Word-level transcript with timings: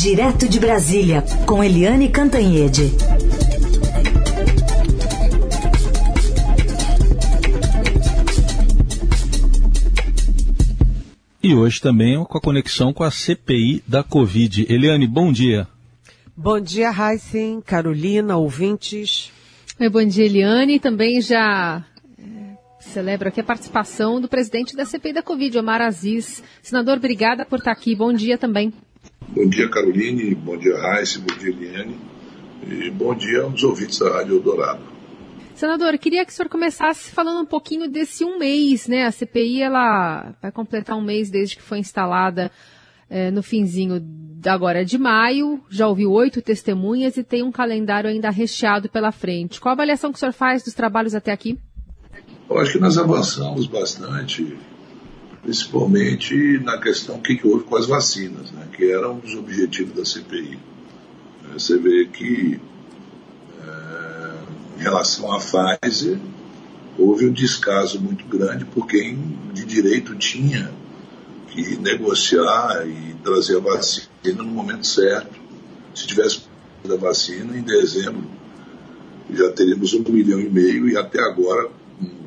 Direto 0.00 0.48
de 0.48 0.58
Brasília, 0.58 1.22
com 1.44 1.62
Eliane 1.62 2.08
Cantanhede. 2.08 2.84
E 11.42 11.54
hoje 11.54 11.82
também 11.82 12.24
com 12.24 12.38
a 12.38 12.40
conexão 12.40 12.94
com 12.94 13.04
a 13.04 13.10
CPI 13.10 13.84
da 13.86 14.02
Covid. 14.02 14.64
Eliane, 14.72 15.06
bom 15.06 15.30
dia. 15.30 15.68
Bom 16.34 16.58
dia, 16.58 16.90
Heisen, 16.90 17.60
Carolina, 17.60 18.38
ouvintes. 18.38 19.30
bom 19.92 20.02
dia, 20.02 20.24
Eliane. 20.24 20.80
Também 20.80 21.20
já 21.20 21.84
celebro 22.78 23.28
aqui 23.28 23.42
a 23.42 23.44
participação 23.44 24.18
do 24.18 24.28
presidente 24.28 24.74
da 24.74 24.86
CPI 24.86 25.12
da 25.12 25.22
Covid, 25.22 25.58
Omar 25.58 25.82
Aziz. 25.82 26.42
Senador, 26.62 26.96
obrigada 26.96 27.44
por 27.44 27.58
estar 27.58 27.72
aqui. 27.72 27.94
Bom 27.94 28.14
dia 28.14 28.38
também. 28.38 28.72
Bom 29.32 29.48
dia, 29.48 29.68
Caroline. 29.68 30.34
Bom 30.34 30.56
dia, 30.56 30.76
Raíssa. 30.76 31.20
Bom 31.20 31.36
dia, 31.38 31.50
Eliane. 31.50 31.96
E 32.66 32.90
bom 32.90 33.14
dia 33.14 33.42
aos 33.42 33.62
ouvintes 33.62 33.98
da 33.98 34.10
Rádio 34.10 34.36
Eldorado. 34.36 34.82
Senador, 35.54 35.96
queria 35.98 36.24
que 36.24 36.32
o 36.32 36.34
senhor 36.34 36.48
começasse 36.48 37.10
falando 37.10 37.40
um 37.40 37.46
pouquinho 37.46 37.88
desse 37.88 38.24
um 38.24 38.38
mês, 38.38 38.88
né? 38.88 39.04
A 39.04 39.12
CPI, 39.12 39.62
ela 39.62 40.34
vai 40.40 40.50
completar 40.50 40.96
um 40.96 41.02
mês 41.02 41.30
desde 41.30 41.56
que 41.56 41.62
foi 41.62 41.78
instalada 41.78 42.50
é, 43.08 43.30
no 43.30 43.42
finzinho 43.42 44.02
agora 44.46 44.84
de 44.84 44.96
maio, 44.96 45.60
já 45.68 45.86
ouviu 45.86 46.10
oito 46.12 46.40
testemunhas 46.40 47.16
e 47.16 47.24
tem 47.24 47.42
um 47.42 47.52
calendário 47.52 48.08
ainda 48.08 48.30
recheado 48.30 48.88
pela 48.88 49.12
frente. 49.12 49.60
Qual 49.60 49.70
a 49.70 49.74
avaliação 49.74 50.10
que 50.10 50.16
o 50.16 50.18
senhor 50.18 50.32
faz 50.32 50.62
dos 50.62 50.72
trabalhos 50.72 51.14
até 51.14 51.30
aqui? 51.30 51.58
Eu 52.48 52.58
acho 52.58 52.72
que 52.72 52.78
nós 52.78 52.96
avançamos 52.96 53.66
bastante, 53.66 54.56
principalmente 55.42 56.58
na 56.58 56.78
questão 56.78 57.18
que, 57.20 57.36
que 57.36 57.46
houve 57.46 57.64
com 57.64 57.76
as 57.76 57.86
vacinas, 57.86 58.50
né, 58.50 58.68
que 58.72 58.90
era 58.90 59.10
um 59.10 59.18
dos 59.18 59.34
objetivos 59.34 59.94
da 59.94 60.04
CPI. 60.04 60.58
É, 61.48 61.52
você 61.54 61.78
vê 61.78 62.06
que, 62.06 62.60
é, 63.62 64.78
em 64.78 64.82
relação 64.82 65.32
à 65.32 65.38
Pfizer, 65.38 66.18
houve 66.98 67.26
um 67.26 67.32
descaso 67.32 68.00
muito 68.00 68.24
grande 68.26 68.64
por 68.64 68.86
quem 68.86 69.18
de 69.54 69.64
direito 69.64 70.14
tinha 70.16 70.70
que 71.48 71.76
negociar 71.78 72.86
e 72.86 73.14
trazer 73.24 73.56
a 73.56 73.60
vacina 73.60 74.08
no 74.24 74.44
momento 74.44 74.86
certo. 74.86 75.40
Se 75.94 76.06
tivesse 76.06 76.42
a 76.84 76.96
vacina, 76.96 77.56
em 77.56 77.62
dezembro 77.62 78.40
já 79.32 79.50
teríamos 79.52 79.94
um 79.94 80.02
milhão 80.08 80.40
e 80.40 80.48
meio 80.48 80.88
e 80.88 80.96
até 80.96 81.20
agora 81.20 81.68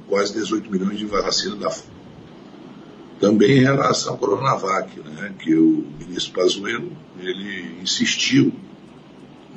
quase 0.08 0.34
18 0.34 0.72
milhões 0.72 0.98
de 0.98 1.06
vacina 1.06 1.56
da 1.56 1.70
também 3.24 3.60
em 3.60 3.62
relação 3.62 4.12
ao 4.12 4.18
Coronavac, 4.18 5.00
né, 5.00 5.34
que 5.40 5.56
o 5.56 5.88
ministro 5.98 6.34
Pazuello 6.34 6.92
ele 7.18 7.78
insistiu 7.82 8.52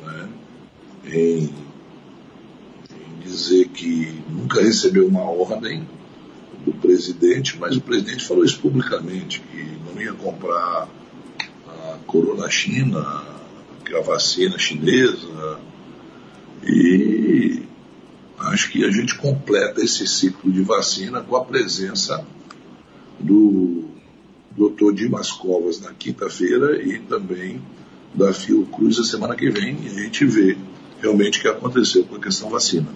né, 0.05 0.29
em, 1.05 1.53
em 2.93 3.19
dizer 3.25 3.67
que 3.71 4.23
nunca 4.31 4.63
recebeu 4.63 5.09
uma 5.09 5.29
ordem 5.29 5.85
do 6.65 6.73
presidente, 6.75 7.59
mas 7.59 7.77
o 7.77 7.81
presidente 7.81 8.25
falou 8.25 8.45
isso 8.45 8.61
publicamente, 8.61 9.41
que 9.41 9.77
não 9.85 10.01
ia 10.01 10.13
comprar 10.13 10.89
a 11.67 11.99
Corona 12.07 12.49
China, 12.49 13.25
que 13.85 13.93
é 13.93 13.99
a 13.99 14.03
vacina 14.03 14.57
chinesa, 14.61 15.59
e 16.63 17.65
acho 18.39 18.71
que 18.71 18.85
a 18.85 18.93
gente 18.93 19.19
completa 19.19 19.83
esse 19.83 20.07
ciclo 20.07 20.53
de 20.53 20.63
vacina 20.63 21.21
com 21.21 21.35
a 21.35 21.45
presença 21.45 22.25
do 23.19 23.85
Dr. 24.57 24.93
Dimas 24.95 25.31
Covas 25.31 25.81
na 25.81 25.93
quinta-feira 25.93 26.83
e 26.83 26.99
também 27.01 27.61
da 28.15 28.33
Fiocruz 28.33 28.99
a 28.99 29.05
semana 29.05 29.37
que 29.37 29.51
vem 29.51 29.77
e 29.83 29.87
a 29.87 30.03
gente 30.03 30.25
vê 30.25 30.57
realmente 31.01 31.39
o 31.39 31.43
que 31.43 31.49
aconteceu 31.49 32.05
com 32.05 32.17
a 32.17 32.21
questão 32.21 32.49
vacina. 32.49 32.89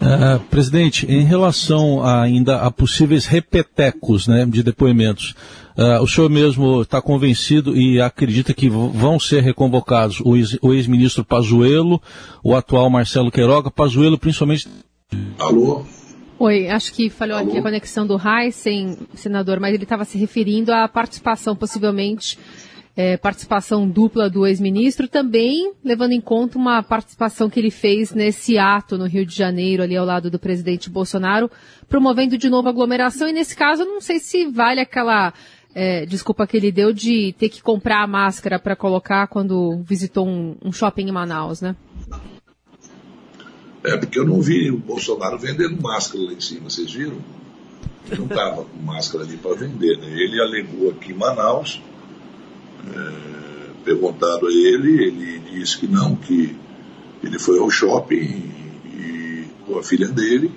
Uh, 0.00 0.40
presidente, 0.48 1.04
em 1.06 1.24
relação 1.24 2.02
a, 2.02 2.22
ainda 2.22 2.62
a 2.62 2.70
possíveis 2.70 3.26
repetecos 3.26 4.26
né, 4.26 4.46
de 4.46 4.62
depoimentos, 4.62 5.34
uh, 5.76 6.02
o 6.02 6.08
senhor 6.08 6.30
mesmo 6.30 6.80
está 6.80 7.02
convencido 7.02 7.76
e 7.76 8.00
acredita 8.00 8.54
que 8.54 8.70
vão 8.70 9.20
ser 9.20 9.42
reconvocados 9.42 10.22
o 10.62 10.72
ex-ministro 10.72 11.22
Pazuello, 11.22 12.00
o 12.42 12.56
atual 12.56 12.88
Marcelo 12.88 13.30
Queiroga, 13.30 13.70
Pazuello 13.70 14.16
principalmente... 14.16 14.68
Alô? 15.38 15.84
Oi, 16.42 16.68
acho 16.68 16.94
que 16.94 17.10
falhou 17.10 17.36
aqui 17.36 17.58
a 17.58 17.62
conexão 17.62 18.06
do 18.06 18.18
Heisen, 18.18 18.96
senador, 19.12 19.60
mas 19.60 19.74
ele 19.74 19.82
estava 19.82 20.06
se 20.06 20.16
referindo 20.16 20.72
à 20.72 20.88
participação 20.88 21.54
possivelmente 21.54 22.38
é, 22.96 23.18
participação 23.18 23.86
dupla 23.86 24.30
do 24.30 24.46
ex-ministro, 24.46 25.06
também 25.06 25.74
levando 25.84 26.12
em 26.12 26.20
conta 26.20 26.56
uma 26.56 26.82
participação 26.82 27.50
que 27.50 27.60
ele 27.60 27.70
fez 27.70 28.14
nesse 28.14 28.56
ato 28.56 28.96
no 28.96 29.04
Rio 29.04 29.26
de 29.26 29.36
Janeiro, 29.36 29.82
ali 29.82 29.94
ao 29.94 30.06
lado 30.06 30.30
do 30.30 30.38
presidente 30.38 30.88
Bolsonaro, 30.88 31.50
promovendo 31.90 32.38
de 32.38 32.48
novo 32.48 32.70
aglomeração. 32.70 33.28
E 33.28 33.34
nesse 33.34 33.54
caso, 33.54 33.84
não 33.84 34.00
sei 34.00 34.18
se 34.18 34.46
vale 34.46 34.80
aquela 34.80 35.34
é, 35.74 36.06
desculpa 36.06 36.46
que 36.46 36.56
ele 36.56 36.72
deu 36.72 36.90
de 36.90 37.34
ter 37.38 37.50
que 37.50 37.62
comprar 37.62 38.02
a 38.02 38.06
máscara 38.06 38.58
para 38.58 38.74
colocar 38.74 39.26
quando 39.26 39.82
visitou 39.84 40.26
um, 40.26 40.56
um, 40.64 40.72
shopping 40.72 41.06
em 41.06 41.12
Manaus, 41.12 41.60
né? 41.60 41.76
É, 43.82 43.96
porque 43.96 44.18
eu 44.18 44.26
não 44.26 44.40
vi 44.40 44.70
o 44.70 44.76
Bolsonaro 44.76 45.38
vendendo 45.38 45.80
máscara 45.80 46.22
lá 46.24 46.32
em 46.32 46.40
cima, 46.40 46.68
vocês 46.68 46.92
viram? 46.92 47.18
Ele 48.06 48.18
não 48.18 48.26
estava 48.26 48.64
com 48.64 48.82
máscara 48.82 49.24
ali 49.24 49.36
para 49.36 49.54
vender, 49.54 49.96
né? 49.96 50.06
Ele 50.10 50.40
alegou 50.40 50.90
aqui 50.90 51.12
em 51.12 51.16
Manaus 51.16 51.80
é, 52.88 53.70
perguntado 53.84 54.46
a 54.46 54.52
ele, 54.52 55.04
ele 55.04 55.38
disse 55.50 55.78
que 55.78 55.86
não, 55.86 56.14
que 56.14 56.56
ele 57.22 57.38
foi 57.38 57.58
ao 57.58 57.70
shopping 57.70 58.52
e, 58.86 59.46
com 59.66 59.78
a 59.78 59.82
filha 59.82 60.08
dele 60.08 60.50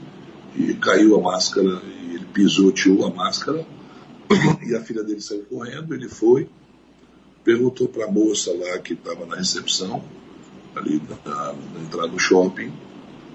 e 0.55 0.73
caiu 0.75 1.15
a 1.15 1.21
máscara, 1.21 1.81
e 1.85 2.15
ele 2.15 2.25
pisoteou 2.25 3.05
a 3.05 3.09
máscara 3.09 3.65
e 4.65 4.75
a 4.75 4.81
filha 4.81 5.03
dele 5.03 5.21
saiu 5.21 5.45
correndo, 5.45 5.93
ele 5.93 6.07
foi, 6.07 6.47
perguntou 7.43 7.87
para 7.87 8.05
a 8.05 8.11
moça 8.11 8.51
lá 8.51 8.79
que 8.79 8.93
estava 8.93 9.25
na 9.25 9.35
recepção, 9.35 10.03
ali 10.75 11.01
na, 11.25 11.53
na 11.53 11.81
entrada 11.81 12.07
do 12.07 12.19
shopping, 12.19 12.71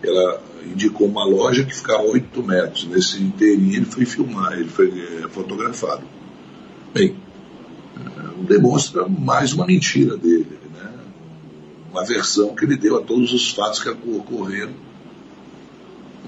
ela 0.02 0.42
indicou 0.64 1.06
uma 1.06 1.24
loja 1.24 1.64
que 1.64 1.74
ficava 1.74 2.02
a 2.02 2.06
8 2.06 2.42
metros. 2.42 2.86
Nesse 2.86 3.22
inteirinho 3.22 3.76
ele 3.76 3.84
foi 3.84 4.04
filmar, 4.04 4.52
ele 4.52 4.68
foi 4.68 4.88
é, 4.88 5.28
fotografado. 5.28 6.02
Bem, 6.92 7.16
demonstra 8.46 9.08
mais 9.08 9.52
uma 9.52 9.66
mentira 9.66 10.16
dele, 10.16 10.58
né? 10.74 10.90
uma 11.90 12.04
versão 12.04 12.54
que 12.54 12.64
ele 12.64 12.76
deu 12.76 12.96
a 12.96 13.02
todos 13.02 13.32
os 13.32 13.50
fatos 13.52 13.82
que 13.82 13.88
ocorreram 13.88 14.72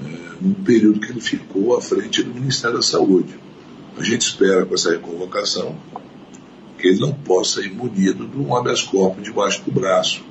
é, 0.02 0.32
no 0.40 0.54
período 0.56 1.00
que 1.00 1.12
ele 1.12 1.20
ficou 1.20 1.76
à 1.76 1.80
frente 1.80 2.22
do 2.22 2.34
Ministério 2.34 2.76
da 2.76 2.82
Saúde. 2.82 3.38
A 3.96 4.02
gente 4.02 4.22
espera 4.22 4.64
com 4.64 4.74
essa 4.74 4.90
reconvocação 4.90 5.76
que 6.78 6.88
ele 6.88 7.00
não 7.00 7.12
possa 7.12 7.60
ir 7.60 7.72
munido 7.72 8.26
de 8.26 8.38
um 8.38 8.56
habeas 8.56 8.82
corpus 8.82 9.22
debaixo 9.22 9.62
do 9.62 9.70
braço 9.70 10.24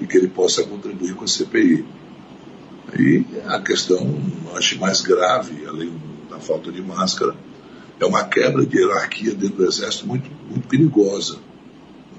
e 0.00 0.06
que 0.06 0.16
ele 0.16 0.28
possa 0.28 0.62
contribuir 0.62 1.14
com 1.14 1.24
a 1.24 1.28
CPI. 1.28 1.84
E 2.98 3.24
a 3.46 3.60
questão, 3.60 4.16
acho 4.54 4.78
mais 4.78 5.00
grave, 5.00 5.66
além 5.66 5.92
da 6.30 6.38
falta 6.38 6.70
de 6.70 6.80
máscara, 6.80 7.34
é 7.98 8.06
uma 8.06 8.24
quebra 8.24 8.64
de 8.64 8.78
hierarquia 8.78 9.34
dentro 9.34 9.56
do 9.56 9.66
Exército 9.66 10.06
muito, 10.06 10.30
muito 10.48 10.68
perigosa. 10.68 11.38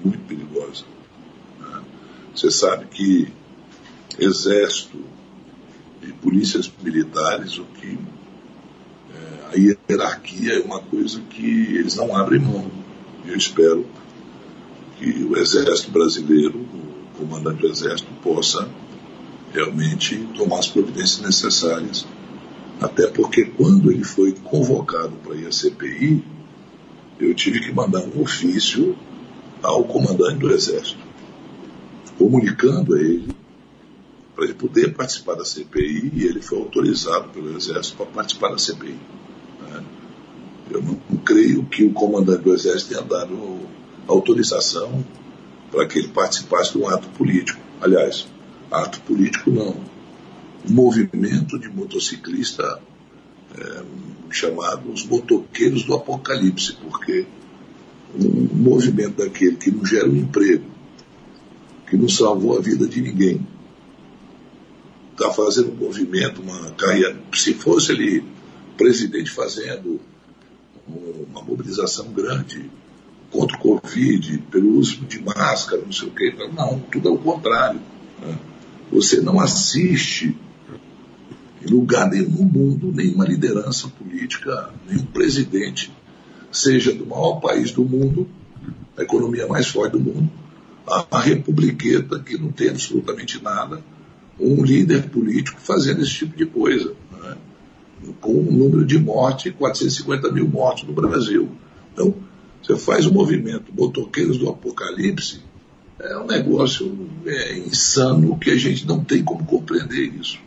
Muito 0.04 0.18
perigosa. 0.26 0.84
Né? 1.60 1.82
Você 2.34 2.50
sabe 2.50 2.86
que 2.86 3.28
Exército 4.18 4.98
e 6.02 6.12
polícias 6.12 6.70
militares, 6.82 7.58
o 7.58 7.64
que 7.64 7.98
é, 9.14 9.54
a 9.54 9.92
hierarquia 9.92 10.58
é 10.58 10.60
uma 10.60 10.80
coisa 10.80 11.20
que 11.30 11.76
eles 11.76 11.96
não 11.96 12.14
abrem 12.14 12.40
mão. 12.40 12.70
Eu 13.26 13.36
espero 13.36 13.86
que 14.98 15.24
o 15.24 15.36
Exército 15.36 15.90
brasileiro, 15.90 16.58
o 16.58 17.18
comandante 17.18 17.60
do 17.60 17.68
Exército, 17.68 18.10
possa 18.22 18.68
realmente 19.56 20.16
tomar 20.36 20.58
as 20.58 20.68
providências 20.68 21.20
necessárias 21.20 22.06
até 22.80 23.06
porque 23.06 23.44
quando 23.44 23.90
ele 23.90 24.04
foi 24.04 24.32
convocado 24.32 25.12
para 25.24 25.34
ir 25.34 25.46
à 25.46 25.52
CPI, 25.52 26.22
eu 27.18 27.34
tive 27.34 27.60
que 27.60 27.72
mandar 27.72 28.00
um 28.00 28.20
ofício 28.20 28.96
ao 29.62 29.84
comandante 29.84 30.38
do 30.40 30.50
Exército, 30.50 31.00
comunicando 32.18 32.94
a 32.94 33.00
ele 33.00 33.34
para 34.34 34.44
ele 34.44 34.52
poder 34.52 34.94
participar 34.94 35.34
da 35.34 35.46
CPI 35.46 36.12
e 36.14 36.24
ele 36.24 36.42
foi 36.42 36.58
autorizado 36.58 37.30
pelo 37.30 37.56
Exército 37.56 37.96
para 37.96 38.06
participar 38.06 38.50
da 38.50 38.58
CPI. 38.58 38.98
Né? 39.62 39.84
Eu 40.70 40.82
não, 40.82 41.00
não 41.08 41.16
creio 41.18 41.64
que 41.64 41.84
o 41.84 41.92
comandante 41.92 42.42
do 42.42 42.52
Exército 42.52 42.90
tenha 42.90 43.02
dado 43.02 43.58
autorização 44.06 45.02
para 45.70 45.86
que 45.86 45.98
ele 45.98 46.08
participasse 46.08 46.72
de 46.72 46.78
um 46.78 46.86
ato 46.86 47.08
político. 47.10 47.58
Aliás, 47.80 48.26
ato 48.70 49.00
político 49.02 49.50
não 49.50 49.76
movimento 50.68 51.58
de 51.58 51.68
motociclista 51.68 52.80
é, 53.56 53.82
chamado 54.30 54.90
os 54.90 55.04
motoqueiros 55.06 55.84
do 55.84 55.94
apocalipse, 55.94 56.74
porque 56.74 57.26
um 58.14 58.48
movimento 58.54 59.16
daquele 59.22 59.56
que 59.56 59.70
não 59.70 59.84
gera 59.84 60.08
um 60.08 60.16
emprego, 60.16 60.64
que 61.88 61.96
não 61.96 62.08
salvou 62.08 62.58
a 62.58 62.60
vida 62.60 62.86
de 62.86 63.00
ninguém, 63.00 63.46
está 65.12 65.30
fazendo 65.32 65.70
um 65.72 65.76
movimento, 65.76 66.42
uma 66.42 66.70
carreira. 66.72 67.16
Se 67.32 67.54
fosse 67.54 67.92
ele 67.92 68.24
presidente 68.76 69.30
fazendo 69.30 70.00
uma 70.86 71.42
mobilização 71.42 72.12
grande 72.12 72.70
contra 73.30 73.56
o 73.56 73.60
Covid, 73.60 74.38
pelo 74.50 74.78
uso 74.78 75.04
de 75.06 75.22
máscara, 75.22 75.82
não 75.82 75.92
sei 75.92 76.08
o 76.08 76.10
quê. 76.10 76.34
Não, 76.54 76.80
tudo 76.80 77.08
ao 77.08 77.18
contrário. 77.18 77.80
Né? 78.20 78.38
Você 78.90 79.20
não 79.20 79.40
assiste 79.40 80.36
em 81.62 81.70
lugar 81.70 82.08
nenhum 82.08 82.28
no 82.28 82.44
mundo 82.44 82.92
nenhuma 82.92 83.24
liderança 83.24 83.88
política, 83.88 84.70
nenhum 84.88 85.04
presidente, 85.06 85.92
seja 86.52 86.92
do 86.92 87.04
maior 87.06 87.40
país 87.40 87.72
do 87.72 87.84
mundo, 87.84 88.28
a 88.96 89.02
economia 89.02 89.46
mais 89.46 89.66
forte 89.66 89.92
do 89.92 90.00
mundo, 90.00 90.30
a, 91.10 91.20
republiqueta 91.20 92.20
que 92.20 92.38
não 92.38 92.52
tem 92.52 92.68
absolutamente 92.68 93.42
nada, 93.42 93.82
um 94.38 94.62
líder 94.62 95.10
político 95.10 95.60
fazendo 95.60 96.02
esse 96.02 96.12
tipo 96.12 96.36
de 96.36 96.46
coisa, 96.46 96.94
né? 97.20 97.36
com 98.20 98.32
um 98.32 98.52
número 98.52 98.84
de 98.84 98.98
mortes, 98.98 99.52
450 99.58 100.30
mil 100.30 100.46
mortes 100.46 100.86
no 100.86 100.92
Brasil. 100.92 101.50
Então, 101.92 102.14
você 102.62 102.76
faz 102.76 103.06
o 103.06 103.10
um 103.10 103.14
movimento 103.14 103.72
Motoqueiros 103.72 104.38
do 104.38 104.48
Apocalipse, 104.48 105.40
é 105.98 106.16
um 106.18 106.26
negócio 106.26 107.08
é, 107.26 107.58
insano 107.58 108.38
que 108.38 108.50
a 108.50 108.56
gente 108.56 108.86
não 108.86 109.02
tem 109.02 109.22
como 109.22 109.44
compreender 109.44 110.12
isso. 110.20 110.38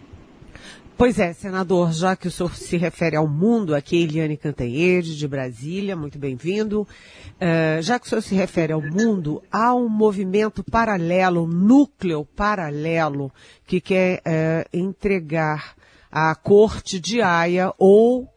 Pois 0.99 1.17
é, 1.17 1.31
senador, 1.31 1.93
já 1.93 2.13
que 2.13 2.27
o 2.27 2.31
senhor 2.31 2.53
se 2.53 2.75
refere 2.75 3.15
ao 3.15 3.25
mundo, 3.25 3.73
aqui 3.73 4.03
Eliane 4.03 4.35
Cantanhede, 4.35 5.17
de 5.17 5.27
Brasília, 5.29 5.95
muito 5.95 6.19
bem-vindo. 6.19 6.81
Uh, 6.81 7.81
já 7.81 7.97
que 7.97 8.05
o 8.05 8.09
senhor 8.09 8.21
se 8.21 8.35
refere 8.35 8.73
ao 8.73 8.81
mundo, 8.81 9.41
há 9.49 9.73
um 9.73 9.87
movimento 9.87 10.61
paralelo, 10.61 11.47
núcleo 11.47 12.25
paralelo, 12.35 13.31
que 13.65 13.79
quer 13.79 14.17
uh, 14.17 14.77
entregar 14.77 15.73
à 16.11 16.35
corte 16.35 16.99
de 16.99 17.21
Haia 17.21 17.73
ou 17.77 18.23
uh, 18.23 18.29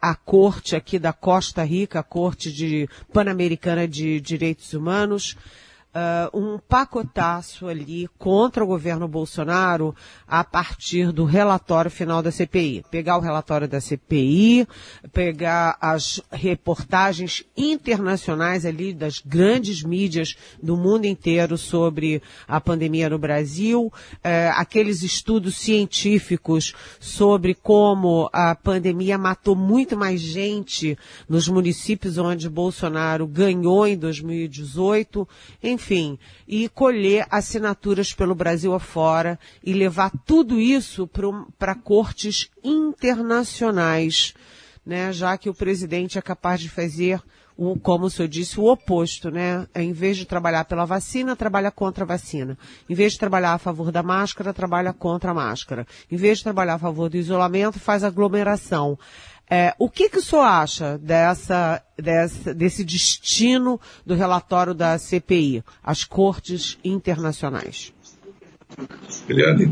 a 0.00 0.14
corte 0.14 0.76
aqui 0.76 1.00
da 1.00 1.12
Costa 1.12 1.64
Rica, 1.64 1.98
a 1.98 2.04
corte 2.04 2.52
de 2.52 2.88
Pan-Americana 3.12 3.88
de 3.88 4.20
Direitos 4.20 4.72
Humanos, 4.72 5.36
uh, 5.94 6.38
um 6.38 6.58
pacotaço 6.58 7.66
ali 7.68 8.08
contra 8.18 8.64
o 8.64 8.66
governo 8.66 9.06
Bolsonaro 9.06 9.94
a 10.26 10.42
partir 10.42 11.12
do 11.12 11.24
relatório 11.24 11.90
final 11.90 12.22
da 12.22 12.30
CPI. 12.30 12.84
Pegar 12.90 13.18
o 13.18 13.20
relatório 13.20 13.68
da 13.68 13.80
CPI, 13.80 14.66
pegar 15.12 15.76
as 15.80 16.20
reportagens 16.30 17.44
internacionais 17.56 18.64
ali 18.64 18.92
das 18.92 19.18
grandes 19.18 19.82
mídias 19.82 20.34
do 20.62 20.76
mundo 20.76 21.04
inteiro 21.04 21.58
sobre 21.58 22.22
a 22.48 22.60
pandemia 22.60 23.10
no 23.10 23.18
Brasil, 23.18 23.86
uh, 23.86 23.92
aqueles 24.56 25.02
estudos 25.02 25.56
científicos 25.56 26.74
sobre 26.98 27.54
como 27.54 28.28
a 28.32 28.54
pandemia 28.54 29.18
matou 29.18 29.54
muito 29.54 29.96
mais 29.96 30.20
gente 30.20 30.96
nos 31.28 31.48
municípios 31.48 32.18
onde 32.18 32.48
Bolsonaro 32.48 33.26
ganhou 33.26 33.86
em 33.86 33.96
2018, 33.96 35.28
enfim, 35.62 35.81
enfim, 35.82 36.16
e 36.46 36.68
colher 36.68 37.26
assinaturas 37.28 38.12
pelo 38.12 38.36
Brasil 38.36 38.72
afora 38.72 39.36
e 39.64 39.72
levar 39.72 40.12
tudo 40.24 40.60
isso 40.60 41.10
para 41.58 41.74
cortes 41.74 42.48
internacionais, 42.62 44.32
né? 44.86 45.12
Já 45.12 45.36
que 45.36 45.50
o 45.50 45.54
presidente 45.54 46.18
é 46.18 46.22
capaz 46.22 46.60
de 46.60 46.68
fazer 46.68 47.20
o, 47.56 47.78
como 47.78 48.06
o 48.06 48.10
senhor 48.10 48.28
disse, 48.28 48.60
o 48.60 48.70
oposto, 48.70 49.28
né? 49.28 49.66
Em 49.74 49.92
vez 49.92 50.16
de 50.16 50.24
trabalhar 50.24 50.64
pela 50.66 50.84
vacina, 50.84 51.34
trabalha 51.34 51.70
contra 51.70 52.04
a 52.04 52.06
vacina. 52.06 52.56
Em 52.88 52.94
vez 52.94 53.14
de 53.14 53.18
trabalhar 53.18 53.54
a 53.54 53.58
favor 53.58 53.90
da 53.90 54.04
máscara, 54.04 54.54
trabalha 54.54 54.92
contra 54.92 55.32
a 55.32 55.34
máscara. 55.34 55.84
Em 56.10 56.16
vez 56.16 56.38
de 56.38 56.44
trabalhar 56.44 56.74
a 56.74 56.78
favor 56.78 57.10
do 57.10 57.16
isolamento, 57.16 57.80
faz 57.80 58.04
aglomeração. 58.04 58.96
É, 59.54 59.74
o 59.78 59.86
que, 59.86 60.08
que 60.08 60.16
o 60.16 60.22
senhor 60.22 60.44
acha 60.44 60.96
dessa, 60.96 61.84
dessa, 61.94 62.54
desse 62.54 62.82
destino 62.82 63.78
do 64.06 64.14
relatório 64.14 64.72
da 64.72 64.96
CPI, 64.96 65.62
as 65.84 66.04
cortes 66.04 66.78
internacionais? 66.82 67.92
Eliane, 69.28 69.70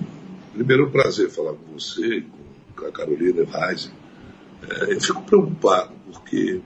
primeiro 0.53 0.87
é 0.87 0.91
prazer 0.91 1.31
falar 1.31 1.55
com 1.55 1.73
você 1.73 2.23
com 2.77 2.85
a 2.85 2.93
Carolina 2.93 3.43
Reis. 3.43 3.91
É, 4.69 4.93
eu 4.93 5.01
fico 5.01 5.23
preocupado 5.23 5.95
porque 6.13 6.61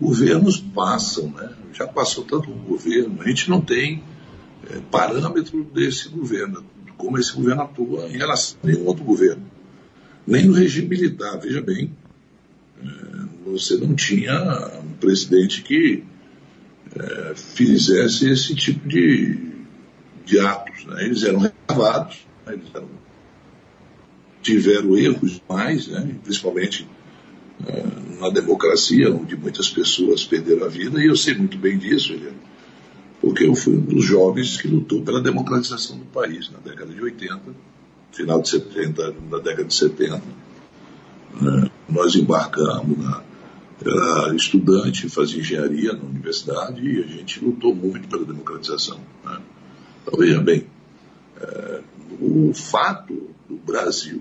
governos 0.00 0.58
passam, 0.58 1.28
né? 1.32 1.54
já 1.74 1.86
passou 1.86 2.24
tanto 2.24 2.50
um 2.50 2.58
governo, 2.60 3.20
a 3.20 3.28
gente 3.28 3.50
não 3.50 3.60
tem 3.60 4.02
é, 4.70 4.80
parâmetro 4.90 5.62
desse 5.62 6.08
governo, 6.08 6.64
como 6.96 7.18
esse 7.18 7.34
governo 7.34 7.60
atua 7.60 8.08
em 8.08 8.16
relação 8.16 8.56
a 8.64 8.66
nenhum 8.66 8.86
outro 8.86 9.04
governo. 9.04 9.44
Nem 10.26 10.46
no 10.46 10.54
regime 10.54 10.88
militar, 10.88 11.38
veja 11.38 11.60
bem, 11.60 11.92
você 13.50 13.76
não 13.76 13.94
tinha 13.94 14.80
um 14.82 14.92
presidente 14.94 15.62
que 15.62 16.04
é, 16.96 17.34
fizesse 17.34 18.30
esse 18.30 18.54
tipo 18.54 18.88
de, 18.88 19.38
de 20.24 20.38
atos. 20.40 20.84
Né? 20.86 21.04
Eles 21.04 21.22
eram 21.22 21.40
reservados, 21.40 22.18
né? 22.46 22.54
eles 22.54 22.68
eram, 22.74 22.88
tiveram 24.42 24.96
erros 24.96 25.40
mais, 25.48 25.86
né? 25.86 26.16
principalmente 26.22 26.88
é, 27.66 27.84
na 28.20 28.30
democracia, 28.30 29.12
onde 29.12 29.36
muitas 29.36 29.68
pessoas 29.68 30.24
perderam 30.24 30.66
a 30.66 30.68
vida, 30.68 31.00
e 31.00 31.06
eu 31.06 31.16
sei 31.16 31.34
muito 31.34 31.56
bem 31.58 31.78
disso, 31.78 32.18
porque 33.20 33.44
eu 33.44 33.54
fui 33.54 33.74
um 33.74 33.80
dos 33.80 34.04
jovens 34.04 34.60
que 34.60 34.66
lutou 34.66 35.02
pela 35.02 35.20
democratização 35.20 35.98
do 35.98 36.06
país 36.06 36.50
na 36.50 36.58
década 36.58 36.92
de 36.92 37.02
80, 37.02 37.40
final 38.12 38.40
de 38.42 38.48
70, 38.48 39.14
na 39.30 39.38
década 39.38 39.64
de 39.64 39.74
70. 39.74 40.22
Né? 41.40 41.70
Nós 41.88 42.14
embarcamos 42.14 42.98
na, 42.98 43.22
era 43.84 44.34
estudante, 44.34 45.08
fazia 45.08 45.40
engenharia 45.40 45.92
na 45.92 46.04
universidade 46.04 46.86
e 46.86 47.02
a 47.02 47.06
gente 47.06 47.42
lutou 47.42 47.74
muito 47.74 48.08
pela 48.08 48.24
democratização. 48.24 49.00
Né? 49.24 49.40
Então, 50.02 50.18
veja 50.18 50.40
bem, 50.40 50.66
é, 51.40 51.80
o 52.20 52.52
fato 52.52 53.30
do 53.48 53.56
Brasil, 53.56 54.20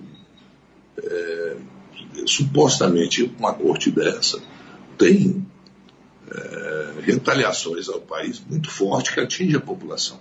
é, 0.98 1.58
supostamente 2.26 3.32
uma 3.38 3.54
corte 3.54 3.92
dessa, 3.92 4.40
tem 4.98 5.46
é, 6.32 6.94
retaliações 7.02 7.90
ao 7.90 8.00
país 8.00 8.42
muito 8.50 8.70
forte 8.70 9.14
que 9.14 9.20
atinge 9.20 9.56
a 9.58 9.62
população. 9.62 10.20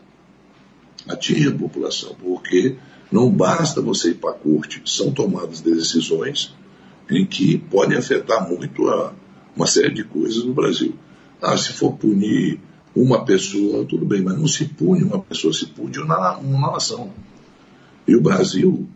Atinge 1.09 1.49
a 1.49 1.53
população, 1.53 2.17
porque 2.17 2.77
não 3.11 3.31
basta 3.31 3.81
você 3.81 4.11
ir 4.11 4.15
para 4.15 4.31
a 4.31 4.35
corte, 4.35 4.83
são 4.85 5.13
tomadas 5.13 5.61
decisões 5.61 6.55
em 7.11 7.25
que 7.25 7.57
podem 7.57 7.97
afetar 7.97 8.47
muito 8.49 8.89
a, 8.89 9.15
uma 9.59 9.67
série 9.67 9.93
de 9.93 10.05
coisas 10.05 10.45
no 10.45 10.55
Brasil. 10.55 10.95
Ah, 11.43 11.57
se 11.57 11.73
for 11.73 11.93
punir 11.95 12.61
uma 12.95 13.25
pessoa, 13.25 13.85
tudo 13.85 14.07
bem, 14.07 14.23
mas 14.23 14.39
não 14.39 14.47
se 14.47 14.67
pune 14.67 15.03
uma 15.03 15.19
pessoa, 15.21 15.53
se 15.53 15.67
pune 15.67 15.99
uma, 15.99 16.37
uma 16.39 16.73
nação. 16.73 17.13
E 18.07 18.15
o 18.15 18.21
Brasil, 18.21 18.89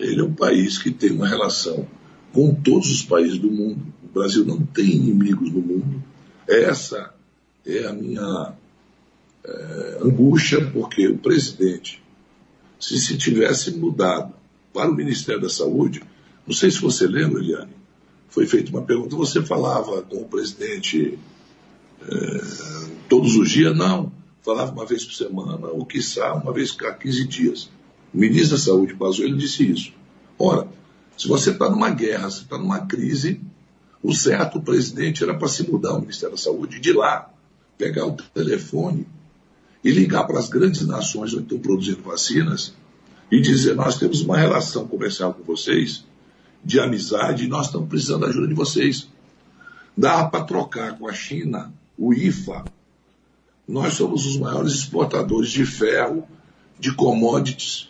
ele 0.00 0.20
é 0.20 0.24
um 0.24 0.32
país 0.32 0.78
que 0.78 0.90
tem 0.90 1.12
uma 1.12 1.28
relação 1.28 1.86
com 2.32 2.54
todos 2.54 2.90
os 2.90 3.02
países 3.02 3.38
do 3.38 3.50
mundo. 3.50 3.80
O 4.02 4.18
Brasil 4.18 4.44
não 4.44 4.60
tem 4.60 4.86
inimigos 4.86 5.52
no 5.52 5.60
mundo. 5.60 6.02
Essa 6.48 7.12
é 7.66 7.86
a 7.86 7.92
minha 7.92 8.54
é, 9.44 9.98
angústia, 10.02 10.64
porque 10.70 11.06
o 11.08 11.18
presidente, 11.18 12.02
se 12.80 12.98
se 12.98 13.18
tivesse 13.18 13.70
mudado 13.76 14.32
para 14.72 14.90
o 14.90 14.94
Ministério 14.94 15.42
da 15.42 15.48
Saúde, 15.50 16.02
não 16.46 16.54
sei 16.54 16.70
se 16.70 16.80
você 16.80 17.06
lembra, 17.06 17.42
Eliane, 17.42 17.75
foi 18.28 18.46
feita 18.46 18.70
uma 18.70 18.82
pergunta, 18.82 19.16
você 19.16 19.42
falava 19.42 20.02
com 20.02 20.16
o 20.18 20.28
presidente 20.28 21.18
é, 22.02 22.40
todos 23.08 23.36
os 23.36 23.50
dias? 23.50 23.76
Não, 23.76 24.12
falava 24.42 24.72
uma 24.72 24.86
vez 24.86 25.04
por 25.04 25.14
semana, 25.14 25.68
ou 25.68 25.84
quiçá 25.84 26.34
uma 26.34 26.52
vez 26.52 26.76
a 26.84 26.92
15 26.92 27.26
dias. 27.26 27.70
O 28.12 28.18
ministro 28.18 28.56
da 28.56 28.62
Saúde, 28.62 28.94
Pazuello, 28.94 29.36
disse 29.36 29.70
isso. 29.70 29.92
Ora, 30.38 30.68
se 31.16 31.26
você 31.28 31.50
está 31.50 31.70
numa 31.70 31.90
guerra, 31.90 32.30
você 32.30 32.42
está 32.42 32.58
numa 32.58 32.86
crise, 32.86 33.40
o 34.02 34.12
certo, 34.12 34.58
o 34.58 34.62
presidente, 34.62 35.22
era 35.22 35.34
para 35.34 35.48
se 35.48 35.68
mudar 35.68 35.90
ao 35.90 36.00
Ministério 36.00 36.36
da 36.36 36.40
Saúde, 36.40 36.78
de 36.78 36.92
lá, 36.92 37.30
pegar 37.78 38.06
o 38.06 38.12
telefone 38.12 39.06
e 39.82 39.90
ligar 39.90 40.24
para 40.26 40.38
as 40.38 40.48
grandes 40.48 40.86
nações 40.86 41.32
onde 41.32 41.44
estão 41.44 41.58
produzindo 41.58 42.02
vacinas 42.02 42.74
e 43.30 43.40
dizer: 43.40 43.74
Nós 43.74 43.98
temos 43.98 44.20
uma 44.20 44.36
relação 44.36 44.86
comercial 44.86 45.32
com 45.34 45.42
vocês 45.42 46.04
de 46.66 46.80
amizade, 46.80 47.46
nós 47.46 47.66
estamos 47.66 47.88
precisando 47.88 48.22
da 48.22 48.26
ajuda 48.26 48.48
de 48.48 48.54
vocês. 48.54 49.08
Dá 49.96 50.24
para 50.24 50.42
trocar 50.42 50.98
com 50.98 51.08
a 51.08 51.12
China, 51.12 51.72
o 51.96 52.12
IFA. 52.12 52.64
Nós 53.68 53.94
somos 53.94 54.26
os 54.26 54.36
maiores 54.36 54.72
exportadores 54.72 55.50
de 55.50 55.64
ferro, 55.64 56.26
de 56.76 56.92
commodities, 56.92 57.88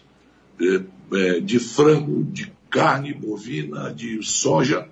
de, 0.59 0.85
é, 1.11 1.41
de 1.41 1.59
frango, 1.59 2.23
de 2.25 2.53
carne 2.69 3.15
bovina, 3.15 3.95
de 3.95 4.23
soja 4.23 4.87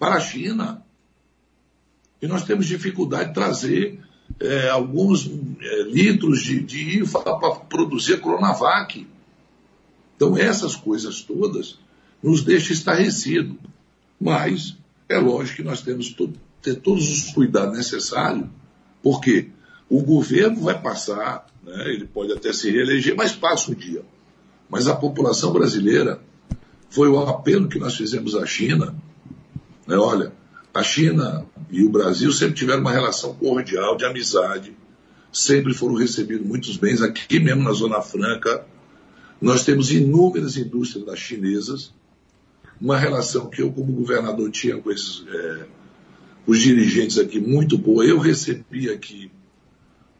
para 0.00 0.16
a 0.16 0.20
China. 0.20 0.84
E 2.20 2.26
nós 2.26 2.42
temos 2.42 2.66
dificuldade 2.66 3.28
de 3.28 3.34
trazer 3.34 4.00
é, 4.40 4.68
alguns 4.68 5.30
é, 5.60 5.82
litros 5.84 6.42
de, 6.42 6.60
de 6.60 7.02
IFA 7.02 7.20
para 7.20 7.54
produzir 7.54 8.14
a 8.14 8.18
Coronavac. 8.18 9.06
Então, 10.16 10.36
essas 10.36 10.74
coisas 10.74 11.22
todas 11.22 11.78
nos 12.22 12.42
deixam 12.42 12.72
estarrecidos. 12.72 13.56
Mas 14.20 14.76
é 15.08 15.18
lógico 15.18 15.58
que 15.58 15.62
nós 15.62 15.80
temos 15.80 16.08
que 16.08 16.32
ter 16.60 16.76
todos 16.76 17.08
os 17.10 17.32
cuidados 17.32 17.76
necessários, 17.76 18.46
porque 19.02 19.48
o 19.88 20.02
governo 20.02 20.62
vai 20.62 20.80
passar, 20.80 21.46
né, 21.62 21.88
ele 21.88 22.06
pode 22.06 22.32
até 22.32 22.52
se 22.52 22.70
reeleger, 22.70 23.14
mas 23.16 23.32
passa 23.32 23.70
o 23.70 23.74
dia. 23.74 24.02
Mas 24.68 24.86
a 24.86 24.94
população 24.94 25.52
brasileira, 25.52 26.20
foi 26.90 27.08
o 27.08 27.18
apelo 27.18 27.68
que 27.68 27.78
nós 27.78 27.96
fizemos 27.96 28.34
à 28.34 28.44
China. 28.46 28.94
Né, 29.86 29.96
olha, 29.96 30.32
a 30.74 30.82
China 30.82 31.46
e 31.70 31.84
o 31.84 31.90
Brasil 31.90 32.32
sempre 32.32 32.54
tiveram 32.54 32.80
uma 32.80 32.92
relação 32.92 33.34
cordial, 33.34 33.96
de 33.96 34.04
amizade, 34.04 34.76
sempre 35.32 35.74
foram 35.74 35.94
recebidos 35.94 36.46
muitos 36.46 36.76
bens 36.76 37.02
aqui 37.02 37.38
mesmo 37.38 37.62
na 37.62 37.72
Zona 37.72 38.00
Franca. 38.00 38.64
Nós 39.40 39.64
temos 39.64 39.90
inúmeras 39.92 40.56
indústrias 40.56 41.18
chinesas, 41.18 41.92
uma 42.80 42.96
relação 42.96 43.48
que 43.48 43.62
eu, 43.62 43.72
como 43.72 43.92
governador, 43.92 44.50
tinha 44.50 44.78
com 44.78 44.90
esses, 44.90 45.24
é, 45.28 45.66
os 46.46 46.60
dirigentes 46.60 47.18
aqui 47.18 47.40
muito 47.40 47.76
boa. 47.76 48.04
Eu 48.04 48.18
recebi 48.18 48.90
aqui 48.90 49.30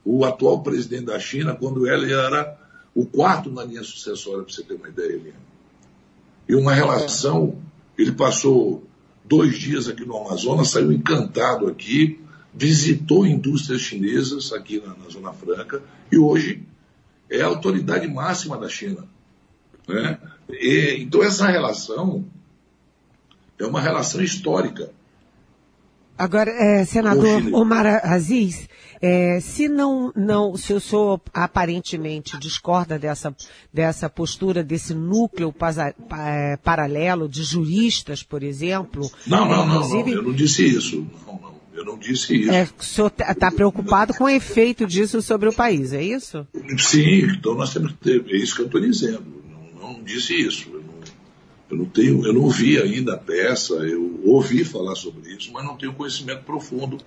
o 0.04 0.24
atual 0.24 0.62
presidente 0.62 1.04
da 1.04 1.18
China 1.18 1.54
quando 1.54 1.86
ele 1.86 2.12
era 2.12 2.58
o 2.94 3.06
quarto 3.06 3.50
na 3.50 3.64
linha 3.64 3.82
sucessória, 3.82 4.42
para 4.42 4.52
você 4.52 4.62
ter 4.62 4.74
uma 4.74 4.88
ideia. 4.88 5.34
E 6.48 6.54
uma 6.54 6.74
relação, 6.74 7.56
ele 7.96 8.12
passou 8.12 8.82
dois 9.24 9.58
dias 9.58 9.86
aqui 9.86 10.04
no 10.04 10.16
Amazonas, 10.16 10.70
saiu 10.70 10.90
encantado 10.90 11.68
aqui, 11.68 12.18
visitou 12.52 13.26
indústrias 13.26 13.82
chinesas 13.82 14.52
aqui 14.52 14.80
na, 14.80 14.94
na 14.96 15.08
Zona 15.10 15.32
Franca 15.32 15.82
e 16.10 16.18
hoje 16.18 16.66
é 17.30 17.42
a 17.42 17.46
autoridade 17.46 18.08
máxima 18.08 18.56
da 18.56 18.68
China. 18.68 19.04
Né? 19.86 20.18
E, 20.50 20.96
então 21.00 21.22
essa 21.22 21.46
relação 21.46 22.24
é 23.58 23.66
uma 23.66 23.80
relação 23.80 24.22
histórica. 24.22 24.90
Agora, 26.18 26.50
é, 26.50 26.84
senador 26.84 27.42
Omar 27.54 27.86
Aziz, 28.04 28.68
é, 29.00 29.38
se 29.40 29.68
não, 29.68 30.12
não, 30.16 30.56
se 30.56 30.72
o 30.72 30.80
senhor 30.80 31.20
aparentemente 31.32 32.36
discorda 32.38 32.98
dessa, 32.98 33.34
dessa 33.72 34.10
postura, 34.10 34.64
desse 34.64 34.92
núcleo 34.94 35.52
pasa, 35.52 35.94
é, 36.18 36.56
paralelo 36.56 37.28
de 37.28 37.44
juristas, 37.44 38.24
por 38.24 38.42
exemplo. 38.42 39.08
Não, 39.28 39.46
não, 39.48 39.64
não, 39.64 39.88
não, 39.88 40.08
eu 40.08 40.22
não 40.24 40.32
disse 40.32 40.66
isso. 40.66 41.06
Não, 41.24 41.34
não, 41.34 41.54
eu 41.72 41.84
não 41.84 41.96
disse 41.96 42.34
isso. 42.34 42.50
É, 42.50 42.68
o 42.76 42.82
senhor 42.82 43.06
está 43.06 43.32
tá 43.32 43.52
preocupado 43.52 44.12
com 44.12 44.24
o 44.24 44.28
efeito 44.28 44.86
disso 44.86 45.22
sobre 45.22 45.48
o 45.48 45.52
país, 45.52 45.92
é 45.92 46.02
isso? 46.02 46.44
Sim, 46.78 47.26
então 47.30 47.54
nós 47.54 47.72
temos 47.72 47.92
que 47.92 47.98
ter, 47.98 48.24
é 48.26 48.36
isso 48.36 48.56
que 48.56 48.62
eu 48.62 48.66
estou 48.66 48.80
dizendo. 48.80 49.22
Não, 49.80 49.92
não 49.92 50.02
disse 50.02 50.34
isso. 50.34 50.77
Eu 51.70 51.76
não, 51.76 51.84
tenho, 51.84 52.24
eu 52.24 52.32
não 52.32 52.48
vi 52.48 52.80
ainda 52.80 53.14
a 53.14 53.18
peça, 53.18 53.74
eu 53.74 54.20
ouvi 54.24 54.64
falar 54.64 54.94
sobre 54.94 55.30
isso, 55.32 55.52
mas 55.52 55.64
não 55.64 55.76
tenho 55.76 55.92
conhecimento 55.92 56.42
profundo 56.44 56.98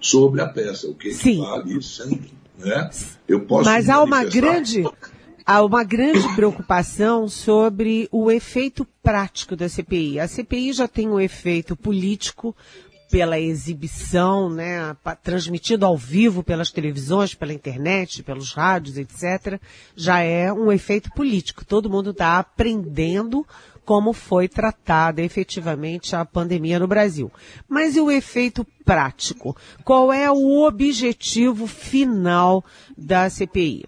sobre 0.00 0.40
a 0.40 0.46
peça, 0.46 0.88
o 0.88 0.94
que 0.94 1.08
está 1.08 1.52
ali 1.52 1.82
sendo. 1.82 2.18
Né? 2.58 2.90
Eu 3.28 3.40
posso 3.40 3.68
Mas 3.68 3.88
há 3.88 4.02
uma 4.02 4.24
grande. 4.24 4.84
Há 5.44 5.64
uma 5.64 5.82
grande 5.82 6.32
preocupação 6.36 7.28
sobre 7.28 8.08
o 8.12 8.30
efeito 8.30 8.86
prático 9.02 9.56
da 9.56 9.68
CPI. 9.68 10.20
A 10.20 10.28
CPI 10.28 10.72
já 10.74 10.86
tem 10.86 11.08
um 11.08 11.18
efeito 11.18 11.74
político 11.74 12.54
pela 13.10 13.40
exibição, 13.40 14.48
né, 14.48 14.96
transmitido 15.22 15.84
ao 15.84 15.96
vivo 15.96 16.44
pelas 16.44 16.70
televisões, 16.70 17.34
pela 17.34 17.52
internet, 17.52 18.22
pelos 18.22 18.52
rádios, 18.52 18.96
etc., 18.96 19.60
já 19.96 20.20
é 20.20 20.52
um 20.52 20.70
efeito 20.70 21.10
político. 21.10 21.64
Todo 21.64 21.90
mundo 21.90 22.10
está 22.10 22.38
aprendendo 22.38 23.44
como 23.90 24.12
foi 24.12 24.46
tratada 24.46 25.20
efetivamente 25.20 26.14
a 26.14 26.24
pandemia 26.24 26.78
no 26.78 26.86
Brasil. 26.86 27.28
Mas 27.68 27.96
e 27.96 28.00
o 28.00 28.08
efeito 28.08 28.64
prático? 28.84 29.56
Qual 29.82 30.12
é 30.12 30.30
o 30.30 30.64
objetivo 30.64 31.66
final 31.66 32.64
da 32.96 33.28
CPI? 33.28 33.86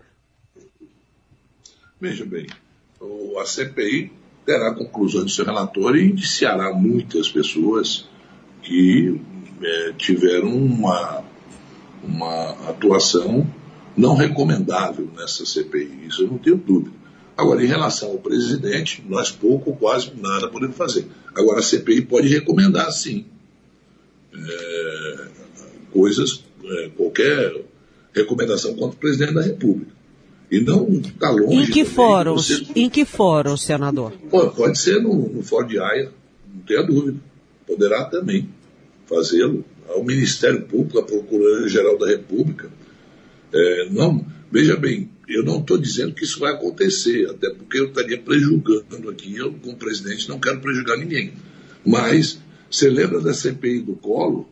Veja 2.01 2.25
bem, 2.25 2.49
a 3.41 3.45
CPI 3.45 4.11
terá 4.45 4.75
conclusões 4.75 5.27
do 5.27 5.31
seu 5.31 5.45
relatório 5.45 6.01
e 6.01 6.11
indiciará 6.11 6.73
muitas 6.73 7.31
pessoas 7.31 8.09
que 8.61 9.21
é, 9.63 9.93
tiveram 9.93 10.53
uma, 10.53 11.23
uma 12.03 12.51
atuação 12.69 13.49
não 13.97 14.17
recomendável 14.17 15.09
nessa 15.17 15.47
CPI. 15.47 16.09
Isso 16.09 16.23
eu 16.23 16.27
não 16.27 16.39
tenho 16.39 16.57
dúvida. 16.57 17.02
Agora, 17.37 17.63
em 17.63 17.67
relação 17.67 18.11
ao 18.11 18.19
presidente, 18.19 19.03
nós 19.09 19.31
pouco 19.31 19.71
ou 19.71 19.77
quase 19.77 20.13
nada 20.21 20.49
podemos 20.49 20.77
fazer. 20.77 21.07
Agora, 21.35 21.61
a 21.61 21.63
CPI 21.63 22.03
pode 22.03 22.29
recomendar, 22.29 22.91
sim, 22.93 23.25
é, 24.35 25.29
coisas, 25.91 26.45
é, 26.65 26.91
qualquer 26.97 27.55
recomendação 28.15 28.75
contra 28.75 28.97
o 28.97 29.01
presidente 29.01 29.35
da 29.35 29.43
República. 29.43 29.93
E 30.51 30.61
não 30.61 30.87
está 30.93 31.31
longe. 31.31 31.57
Em 31.57 31.67
que? 31.67 31.85
Você... 31.85 32.67
Em 32.77 32.91
que 32.91 33.07
fórum, 33.07 33.57
senador? 33.57 34.13
Pode, 34.31 34.55
pode 34.55 34.79
ser 34.79 35.01
no, 35.01 35.29
no 35.31 35.43
Fórum 35.43 35.67
de 35.67 35.79
Haia, 35.79 36.13
não 36.55 36.63
tenha 36.63 36.83
dúvida. 36.83 37.19
Poderá 37.67 38.05
também 38.05 38.49
fazê-lo. 39.07 39.65
Ao 39.89 40.05
Ministério 40.05 40.63
Público, 40.63 40.99
à 40.99 41.03
Procuradoria-Geral 41.03 41.99
da 41.99 42.07
República. 42.07 42.71
É, 43.53 43.89
não, 43.91 44.25
veja 44.53 44.77
bem, 44.77 45.11
eu 45.27 45.43
não 45.43 45.61
estou 45.61 45.79
dizendo 45.79 46.15
que 46.15 46.25
isso 46.25 46.39
vai 46.39 46.53
acontecer, 46.53 47.29
até 47.31 47.49
porque 47.51 47.79
eu 47.79 47.87
estaria 47.87 48.21
prejudicando 48.21 49.09
aqui, 49.09 49.35
eu, 49.35 49.53
como 49.55 49.77
presidente, 49.77 50.29
não 50.29 50.39
quero 50.39 50.61
prejudicar 50.61 50.99
ninguém. 50.99 51.33
Mas, 51.85 52.39
você 52.71 52.91
lembra 52.91 53.21
da 53.21 53.33
CPI 53.33 53.81
do 53.81 53.95
Colo? 53.95 54.47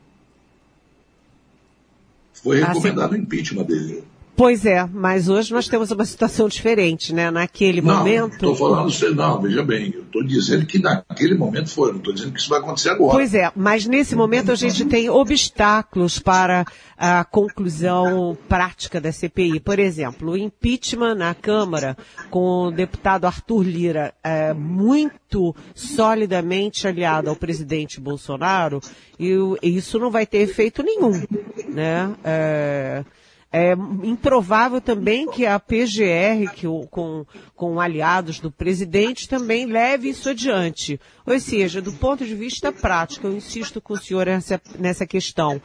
Foi 2.33 2.62
ah, 2.62 2.69
recomendado 2.69 3.12
o 3.12 3.16
impeachment 3.16 3.64
dele. 3.64 4.02
Pois 4.41 4.65
é, 4.65 4.89
mas 4.91 5.29
hoje 5.29 5.53
nós 5.53 5.69
temos 5.69 5.91
uma 5.91 6.07
situação 6.07 6.49
diferente, 6.49 7.13
né? 7.15 7.31
Naquele 7.31 7.83
não, 7.83 7.99
momento. 7.99 8.33
Estou 8.37 8.57
falando, 8.57 8.91
não, 9.15 9.39
veja 9.39 9.63
bem, 9.63 9.93
eu 9.95 10.01
estou 10.01 10.25
dizendo 10.25 10.65
que 10.65 10.79
naquele 10.79 11.35
momento 11.35 11.69
foi, 11.69 11.91
não 11.91 11.99
estou 11.99 12.15
dizendo 12.15 12.33
que 12.33 12.41
isso 12.41 12.49
vai 12.49 12.59
acontecer 12.59 12.89
agora. 12.89 13.13
Pois 13.13 13.35
é, 13.35 13.53
mas 13.55 13.85
nesse 13.85 14.17
momento 14.17 14.51
a 14.51 14.55
gente 14.55 14.87
tem 14.87 15.11
obstáculos 15.11 16.19
para 16.19 16.65
a 16.97 17.23
conclusão 17.23 18.35
prática 18.49 18.99
da 18.99 19.13
CPI. 19.13 19.61
Por 19.61 19.79
exemplo, 19.79 20.31
o 20.31 20.37
impeachment 20.39 21.17
na 21.17 21.35
Câmara 21.35 21.95
com 22.31 22.69
o 22.69 22.71
deputado 22.71 23.27
Arthur 23.27 23.63
Lira 23.63 24.15
é, 24.25 24.55
muito 24.55 25.55
solidamente 25.75 26.89
aliado 26.89 27.29
ao 27.29 27.37
presidente 27.37 28.01
Bolsonaro, 28.01 28.81
e 29.19 29.37
isso 29.61 29.99
não 29.99 30.11
vai 30.11 30.25
ter 30.25 30.39
efeito 30.39 30.83
nenhum, 30.83 31.23
né? 31.69 32.11
É, 32.25 33.05
é 33.52 33.73
improvável 34.04 34.80
também 34.80 35.28
que 35.28 35.45
a 35.45 35.59
PGR, 35.59 36.52
que 36.54 36.69
o, 36.69 36.87
com, 36.87 37.26
com 37.57 37.80
aliados 37.80 38.38
do 38.38 38.50
presidente, 38.50 39.28
também 39.28 39.66
leve 39.66 40.09
isso 40.09 40.28
adiante. 40.28 41.00
Ou 41.26 41.38
seja, 41.40 41.83
do 41.83 41.92
ponto 41.92 42.25
de 42.25 42.35
vista 42.35 42.71
prático, 42.71 43.26
eu 43.26 43.37
insisto 43.37 43.80
com 43.80 43.95
o 43.95 43.99
senhor 43.99 44.26
nessa, 44.26 44.61
nessa 44.78 45.04
questão. 45.04 45.61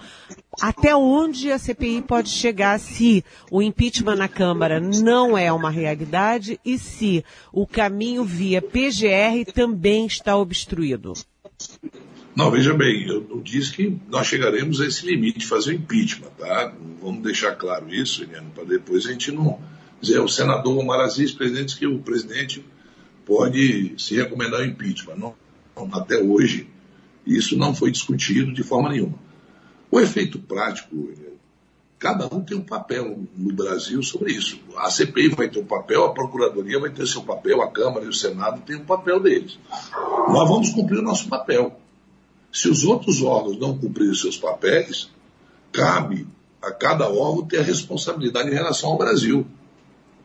Até 0.59 0.95
onde 0.95 1.51
a 1.51 1.59
CPI 1.59 2.01
pode 2.01 2.29
chegar 2.29 2.79
se 2.79 3.23
o 3.51 3.61
impeachment 3.61 4.15
na 4.15 4.27
Câmara 4.27 4.79
não 4.79 5.37
é 5.37 5.51
uma 5.51 5.69
realidade 5.69 6.59
e 6.65 6.79
se 6.79 7.23
o 7.53 7.67
caminho 7.67 8.23
via 8.23 8.63
PGR 8.63 9.51
também 9.53 10.07
está 10.07 10.35
obstruído? 10.35 11.13
Não, 12.35 12.51
veja 12.51 12.73
bem, 12.73 13.07
eu 13.07 13.25
não 13.29 13.41
disse 13.41 13.71
que 13.71 13.97
nós 14.09 14.27
chegaremos 14.27 14.81
a 14.81 14.85
esse 14.85 15.05
limite 15.05 15.39
de 15.39 15.47
fazer 15.47 15.71
o 15.71 15.73
impeachment, 15.73 16.31
tá? 16.37 16.73
Vamos 17.01 17.23
deixar 17.23 17.55
claro 17.55 17.93
isso, 17.93 18.25
para 18.53 18.65
depois 18.65 19.05
a 19.05 19.11
gente 19.11 19.31
não 19.31 19.57
dizer, 20.01 20.19
o 20.19 20.27
senador 20.27 20.77
Omar 20.77 20.99
Aziz, 20.99 21.31
presidente, 21.31 21.77
que 21.77 21.87
o 21.87 21.99
presidente 21.99 22.63
pode 23.25 23.93
se 23.97 24.15
recomendar 24.15 24.59
o 24.59 24.65
impeachment. 24.65 25.15
Não, 25.15 25.33
até 25.93 26.17
hoje, 26.17 26.69
isso 27.25 27.57
não 27.57 27.73
foi 27.73 27.89
discutido 27.89 28.53
de 28.53 28.63
forma 28.63 28.89
nenhuma. 28.89 29.17
O 29.89 29.99
efeito 29.99 30.37
prático, 30.37 31.09
cada 31.97 32.27
um 32.33 32.41
tem 32.41 32.57
um 32.57 32.61
papel 32.61 33.17
no 33.35 33.53
Brasil 33.53 34.03
sobre 34.03 34.33
isso. 34.33 34.59
A 34.77 34.91
CPI 34.91 35.29
vai 35.29 35.49
ter 35.49 35.59
um 35.59 35.65
papel, 35.65 36.03
a 36.03 36.13
Procuradoria 36.13 36.79
vai 36.79 36.89
ter 36.89 37.07
seu 37.07 37.23
papel, 37.23 37.61
a 37.61 37.71
Câmara 37.71 38.05
e 38.05 38.09
o 38.09 38.13
Senado 38.13 38.61
têm 38.61 38.75
um 38.75 38.85
papel 38.85 39.21
deles. 39.21 39.57
Nós 40.27 40.49
vamos 40.49 40.69
cumprir 40.71 40.99
o 40.99 41.03
nosso 41.03 41.29
papel. 41.29 41.79
Se 42.55 42.69
os 42.69 42.85
outros 42.85 43.21
órgãos 43.21 43.59
não 43.59 43.77
cumprirem 43.77 44.15
seus 44.15 44.38
papéis, 44.38 45.09
cabe 45.74 46.25
a 46.62 46.71
cada 46.71 47.05
órgão 47.09 47.45
ter 47.45 47.59
a 47.59 47.62
responsabilidade 47.62 48.50
em 48.50 48.53
relação 48.53 48.91
ao 48.91 48.97
Brasil. 48.97 49.45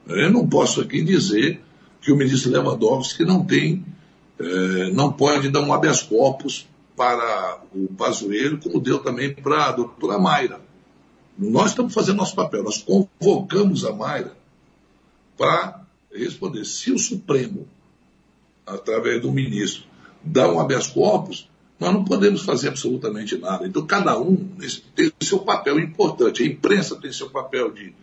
Eu 0.07 0.31
não 0.31 0.49
posso 0.49 0.81
aqui 0.81 1.03
dizer 1.03 1.61
que 2.01 2.13
o 2.13 2.17
ministro 2.17 2.53
Lewandowski 2.53 3.25
não 3.25 3.45
tem, 3.45 3.85
eh, 4.39 4.91
não 4.93 5.13
pode 5.13 5.49
dar 5.49 5.61
um 5.61 5.73
habeas 5.73 6.03
corpus 6.03 6.69
para 6.97 7.63
o 7.75 7.89
Pazuello, 7.95 8.59
como 8.59 8.79
deu 8.79 9.01
também 9.01 9.35
para 9.35 9.65
a 9.65 9.73
doutora 9.73 10.17
Mayra. 10.17 10.61
Nós 11.37 11.71
estamos 11.71 11.93
fazendo 11.93 12.19
nosso 12.19 12.37
papel, 12.37 12.63
nós 12.63 12.81
convocamos 12.81 13.85
a 13.85 13.93
Mayra 13.93 14.37
para 15.37 15.85
responder. 16.15 16.65
Se 16.65 16.93
o 16.93 16.99
Supremo, 16.99 17.67
através 18.65 19.21
do 19.21 19.33
ministro, 19.33 19.83
dá 20.23 20.49
um 20.49 20.61
habeas 20.61 20.87
corpus, 20.87 21.50
nós 21.81 21.95
não 21.95 22.05
podemos 22.05 22.43
fazer 22.43 22.69
absolutamente 22.69 23.39
nada. 23.39 23.67
Então, 23.67 23.87
cada 23.87 24.21
um 24.21 24.37
tem 24.95 25.11
seu 25.23 25.39
papel 25.39 25.81
importante. 25.81 26.43
A 26.43 26.47
imprensa 26.47 26.95
tem 26.97 27.11
seu 27.11 27.31
papel 27.31 27.73
de 27.73 27.95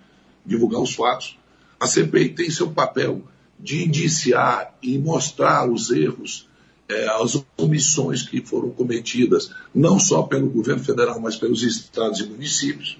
divulgar 0.43 0.81
os 0.81 0.95
fatos, 0.95 1.37
a 1.79 1.85
CPI 1.85 2.29
tem 2.29 2.49
seu 2.49 2.71
papel 2.71 3.21
de 3.59 3.83
indiciar 3.83 4.73
e 4.81 4.97
mostrar 4.97 5.69
os 5.69 5.91
erros, 5.91 6.47
é, 6.89 7.07
as 7.21 7.43
omissões 7.57 8.23
que 8.23 8.41
foram 8.41 8.69
cometidas, 8.69 9.51
não 9.75 9.99
só 9.99 10.23
pelo 10.23 10.49
governo 10.49 10.83
federal, 10.83 11.19
mas 11.19 11.35
pelos 11.35 11.61
estados 11.61 12.19
e 12.21 12.27
municípios. 12.27 12.97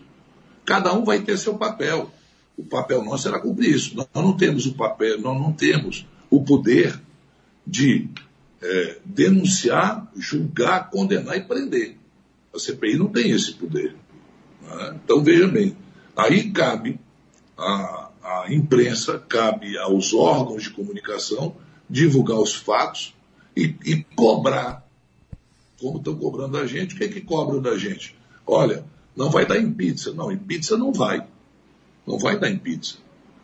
Cada 0.66 0.94
um 0.94 1.04
vai 1.04 1.22
ter 1.22 1.38
seu 1.38 1.56
papel. 1.56 2.12
O 2.58 2.64
papel 2.64 3.04
nosso 3.04 3.24
será 3.24 3.40
cumprir 3.40 3.76
isso. 3.76 3.96
Nós 3.96 4.08
não 4.14 4.36
temos 4.36 4.66
o 4.66 4.74
papel, 4.74 5.20
nós 5.22 5.40
não 5.40 5.54
temos 5.54 6.06
o 6.30 6.44
poder 6.44 7.00
de 7.66 8.10
é, 8.62 8.98
denunciar, 9.06 10.12
julgar, 10.16 10.90
condenar 10.90 11.38
e 11.38 11.42
prender. 11.42 11.98
A 12.54 12.60
CPI 12.60 12.98
não 12.98 13.08
tem 13.08 13.32
esse 13.32 13.54
poder. 13.54 13.96
Né? 14.62 15.00
Então 15.04 15.24
veja 15.24 15.48
bem, 15.48 15.78
aí 16.16 16.52
cabe 16.52 17.00
a 17.58 18.46
imprensa, 18.50 19.20
cabe 19.20 19.78
aos 19.78 20.14
órgãos 20.14 20.64
de 20.64 20.70
comunicação 20.70 21.56
divulgar 21.90 22.40
os 22.40 22.54
fatos 22.54 23.16
e, 23.56 23.76
e 23.86 24.06
cobrar, 24.16 24.86
como 25.80 25.98
estão 25.98 26.16
cobrando 26.16 26.54
da 26.54 26.68
gente. 26.68 26.96
O 26.96 26.98
que 26.98 27.04
é 27.06 27.08
que 27.08 27.22
cobram 27.22 27.62
da 27.62 27.78
gente? 27.78 28.16
Olha, 28.46 28.86
não 29.16 29.30
vai 29.30 29.46
dar 29.46 29.58
em 29.58 29.72
pizza. 29.72 30.14
Não, 30.14 30.32
em 30.32 30.38
pizza 30.38 30.78
não 30.78 30.92
vai. 30.92 31.26
Não 32.06 32.20
vai 32.20 32.40
dar 32.40 32.50
em 32.50 32.58
pizza. 32.58 32.98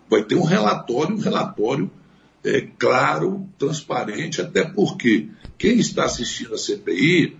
Vai 0.09 0.23
ter 0.23 0.35
um 0.35 0.43
relatório, 0.43 1.15
um 1.15 1.19
relatório 1.19 1.89
é, 2.43 2.61
claro, 2.77 3.47
transparente, 3.57 4.41
até 4.41 4.63
porque 4.65 5.29
quem 5.57 5.79
está 5.79 6.05
assistindo 6.05 6.53
a 6.53 6.57
CPI 6.57 7.37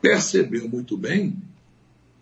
percebeu 0.00 0.68
muito 0.68 0.96
bem 0.96 1.36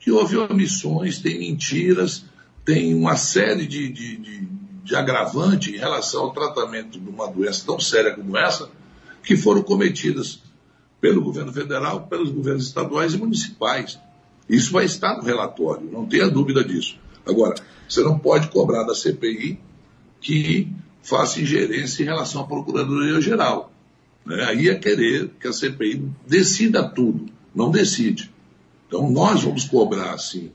que 0.04 0.10
houve 0.10 0.36
omissões, 0.36 1.18
tem 1.18 1.38
mentiras, 1.38 2.26
tem 2.62 2.94
uma 2.94 3.16
série 3.16 3.66
de, 3.66 3.88
de, 3.88 4.16
de, 4.18 4.48
de 4.84 4.94
agravante 4.94 5.70
em 5.70 5.78
relação 5.78 6.24
ao 6.24 6.32
tratamento 6.32 7.00
de 7.00 7.08
uma 7.08 7.26
doença 7.26 7.64
tão 7.64 7.80
séria 7.80 8.14
como 8.14 8.36
essa, 8.36 8.70
que 9.22 9.34
foram 9.34 9.62
cometidas 9.62 10.42
pelo 11.00 11.22
governo 11.22 11.52
federal, 11.52 12.06
pelos 12.06 12.30
governos 12.30 12.66
estaduais 12.66 13.14
e 13.14 13.18
municipais. 13.18 13.98
Isso 14.46 14.72
vai 14.72 14.84
estar 14.84 15.16
no 15.16 15.22
relatório, 15.22 15.90
não 15.90 16.06
tenha 16.06 16.28
dúvida 16.28 16.62
disso. 16.62 16.98
Agora, 17.26 17.54
você 17.88 18.02
não 18.02 18.18
pode 18.18 18.48
cobrar 18.48 18.84
da 18.84 18.94
CPI 18.94 19.58
que 20.20 20.70
faça 21.04 21.40
ingerência 21.40 22.02
em 22.02 22.06
relação 22.06 22.40
à 22.40 22.44
Procuradoria-Geral. 22.44 23.70
Né? 24.24 24.42
Aí 24.44 24.68
é 24.68 24.74
querer 24.74 25.30
que 25.38 25.46
a 25.46 25.52
CPI 25.52 26.10
decida 26.26 26.82
tudo, 26.88 27.26
não 27.54 27.70
decide. 27.70 28.32
Então, 28.88 29.10
nós 29.10 29.42
vamos 29.42 29.64
cobrar, 29.64 30.16
sim, 30.18 30.50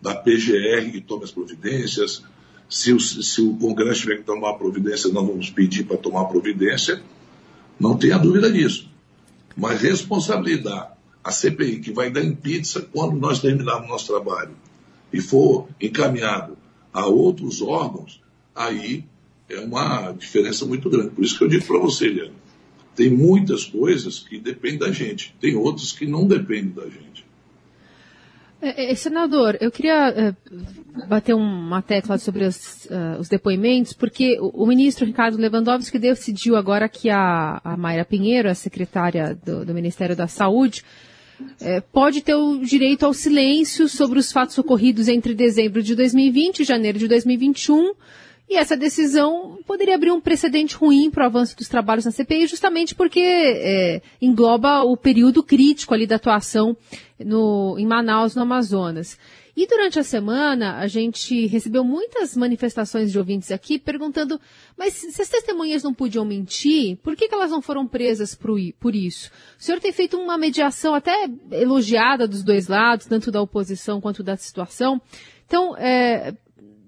da 0.00 0.14
PGR 0.14 0.90
que 0.90 1.00
tome 1.00 1.24
as 1.24 1.30
providências. 1.30 2.24
Se 2.68 2.92
o, 2.92 3.00
se 3.00 3.40
o 3.42 3.54
Congresso 3.56 4.02
tiver 4.02 4.16
que 4.16 4.22
tomar 4.22 4.54
providência, 4.54 5.12
nós 5.12 5.26
vamos 5.26 5.50
pedir 5.50 5.84
para 5.84 5.96
tomar 5.98 6.24
providência. 6.24 7.02
Não 7.78 7.96
tenha 7.96 8.18
dúvida 8.18 8.50
disso. 8.50 8.88
Mas 9.56 9.82
responsabilizar 9.82 10.96
a 11.22 11.30
CPI, 11.30 11.80
que 11.80 11.92
vai 11.92 12.10
dar 12.10 12.24
em 12.24 12.34
pizza 12.34 12.88
quando 12.92 13.18
nós 13.18 13.40
terminarmos 13.40 13.88
nosso 13.88 14.06
trabalho, 14.06 14.52
e 15.12 15.20
for 15.20 15.68
encaminhado 15.80 16.56
a 16.92 17.06
outros 17.06 17.60
órgãos, 17.60 18.22
aí 18.54 19.04
é 19.48 19.60
uma 19.60 20.12
diferença 20.12 20.66
muito 20.66 20.90
grande. 20.90 21.10
Por 21.10 21.24
isso 21.24 21.38
que 21.38 21.44
eu 21.44 21.48
digo 21.48 21.64
para 21.64 21.78
você, 21.78 22.06
Eliane, 22.06 22.32
tem 22.94 23.10
muitas 23.10 23.64
coisas 23.64 24.18
que 24.18 24.38
dependem 24.38 24.78
da 24.78 24.92
gente, 24.92 25.34
tem 25.40 25.54
outras 25.56 25.92
que 25.92 26.06
não 26.06 26.26
dependem 26.26 26.70
da 26.70 26.84
gente. 26.84 27.26
É, 28.60 28.90
é, 28.90 28.94
senador, 28.96 29.56
eu 29.60 29.70
queria 29.70 30.08
é, 30.08 30.34
bater 31.06 31.32
uma 31.32 31.80
tecla 31.80 32.18
sobre 32.18 32.44
os, 32.44 32.86
uh, 32.86 33.20
os 33.20 33.28
depoimentos, 33.28 33.92
porque 33.92 34.36
o, 34.40 34.66
ministro 34.66 35.06
Ricardo 35.06 35.38
Lewandowski 35.38 35.96
decidiu 35.96 36.56
agora 36.56 36.88
que 36.88 37.08
a, 37.08 37.60
a 37.62 37.76
Mayra 37.76 38.04
Pinheiro, 38.04 38.50
a 38.50 38.54
secretária 38.54 39.38
do, 39.44 39.64
do 39.64 39.72
Ministério 39.72 40.16
da 40.16 40.26
Saúde, 40.26 40.84
pode 41.92 42.20
ter 42.20 42.34
o 42.34 42.58
direito 42.58 43.06
ao 43.06 43.14
silêncio 43.14 43.88
sobre 43.88 44.18
os 44.18 44.32
fatos 44.32 44.58
ocorridos 44.58 45.06
entre 45.06 45.34
dezembro 45.34 45.84
de 45.84 45.94
2020 45.94 46.58
e 46.58 46.64
janeiro 46.64 46.98
de 46.98 47.06
2021 47.06 47.92
e 48.48 48.56
essa 48.56 48.76
decisão 48.76 49.58
poderia 49.66 49.94
abrir 49.94 50.10
um 50.10 50.20
precedente 50.20 50.74
ruim 50.74 51.10
para 51.10 51.24
o 51.24 51.26
avanço 51.26 51.56
dos 51.56 51.68
trabalhos 51.68 52.06
na 52.06 52.10
CPI, 52.10 52.46
justamente 52.46 52.94
porque 52.94 53.20
é, 53.20 54.02
engloba 54.22 54.82
o 54.84 54.96
período 54.96 55.42
crítico 55.42 55.92
ali 55.92 56.06
da 56.06 56.16
atuação 56.16 56.74
no, 57.18 57.76
em 57.78 57.86
Manaus, 57.86 58.34
no 58.34 58.42
Amazonas. 58.42 59.18
E 59.54 59.66
durante 59.66 59.98
a 59.98 60.04
semana, 60.04 60.78
a 60.78 60.86
gente 60.86 61.46
recebeu 61.46 61.82
muitas 61.82 62.36
manifestações 62.36 63.10
de 63.10 63.18
ouvintes 63.18 63.50
aqui 63.50 63.76
perguntando, 63.76 64.40
mas 64.76 64.94
se 64.94 65.20
as 65.20 65.28
testemunhas 65.28 65.82
não 65.82 65.92
podiam 65.92 66.24
mentir, 66.24 66.96
por 67.02 67.16
que, 67.16 67.26
que 67.26 67.34
elas 67.34 67.50
não 67.50 67.60
foram 67.60 67.84
presas 67.84 68.36
por, 68.36 68.94
isso? 68.94 69.30
O 69.58 69.62
senhor 69.62 69.80
tem 69.80 69.92
feito 69.92 70.16
uma 70.16 70.38
mediação 70.38 70.94
até 70.94 71.28
elogiada 71.50 72.28
dos 72.28 72.44
dois 72.44 72.68
lados, 72.68 73.06
tanto 73.06 73.32
da 73.32 73.42
oposição 73.42 74.00
quanto 74.00 74.22
da 74.22 74.36
situação. 74.36 75.02
Então, 75.44 75.76
é, 75.76 76.34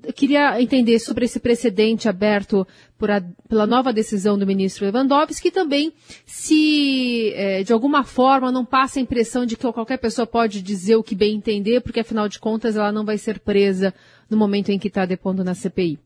eu 0.03 0.13
queria 0.13 0.61
entender 0.61 0.99
sobre 0.99 1.25
esse 1.25 1.39
precedente 1.39 2.09
aberto 2.09 2.67
a, 3.03 3.23
pela 3.49 3.67
nova 3.67 3.93
decisão 3.93 4.39
do 4.39 4.47
ministro 4.47 4.85
Lewandowski 4.85 5.49
e 5.49 5.51
também 5.51 5.93
se, 6.27 7.33
é, 7.35 7.63
de 7.63 7.73
alguma 7.73 8.05
forma, 8.05 8.51
não 8.51 8.65
passa 8.65 8.99
a 8.99 9.03
impressão 9.03 9.45
de 9.45 9.57
que 9.57 9.73
qualquer 9.73 9.99
pessoa 9.99 10.27
pode 10.27 10.63
dizer 10.63 10.97
o 10.97 11.03
que 11.03 11.15
bem 11.15 11.37
entender, 11.37 11.81
porque, 11.81 12.01
afinal 12.01 12.29
de 12.29 12.39
contas, 12.39 12.77
ela 12.77 12.93
não 12.93 13.05
vai 13.05 13.19
ser 13.19 13.41
presa 13.41 13.95
no 14.29 14.37
momento 14.37 14.71
em 14.71 14.79
que 14.79 14.89
está 14.89 15.05
depondo 15.05 15.45
na 15.45 15.55
CPI. 15.55 15.99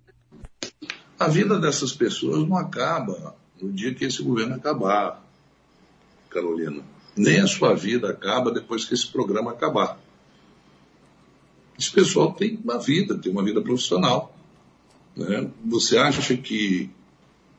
A 1.19 1.29
vida 1.29 1.59
dessas 1.59 1.93
pessoas 1.93 2.47
não 2.49 2.57
acaba 2.57 3.37
no 3.61 3.73
dia 3.73 3.95
que 3.95 4.05
esse 4.05 4.23
governo 4.23 4.55
acabar, 4.55 5.25
Carolina. 6.29 6.83
Nem 7.17 7.41
a 7.41 7.47
sua 7.47 7.75
vida 7.75 8.11
acaba 8.11 8.51
depois 8.51 8.85
que 8.85 8.95
esse 8.95 9.07
programa 9.07 9.53
acabar. 9.53 9.99
Esse 11.79 11.91
pessoal 11.91 12.33
tem 12.33 12.59
uma 12.63 12.79
vida, 12.79 13.17
tem 13.19 13.33
uma 13.33 13.45
vida 13.45 13.61
profissional. 13.61 14.37
Né? 15.17 15.51
Você 15.65 15.97
acha 15.97 16.37
que 16.37 16.91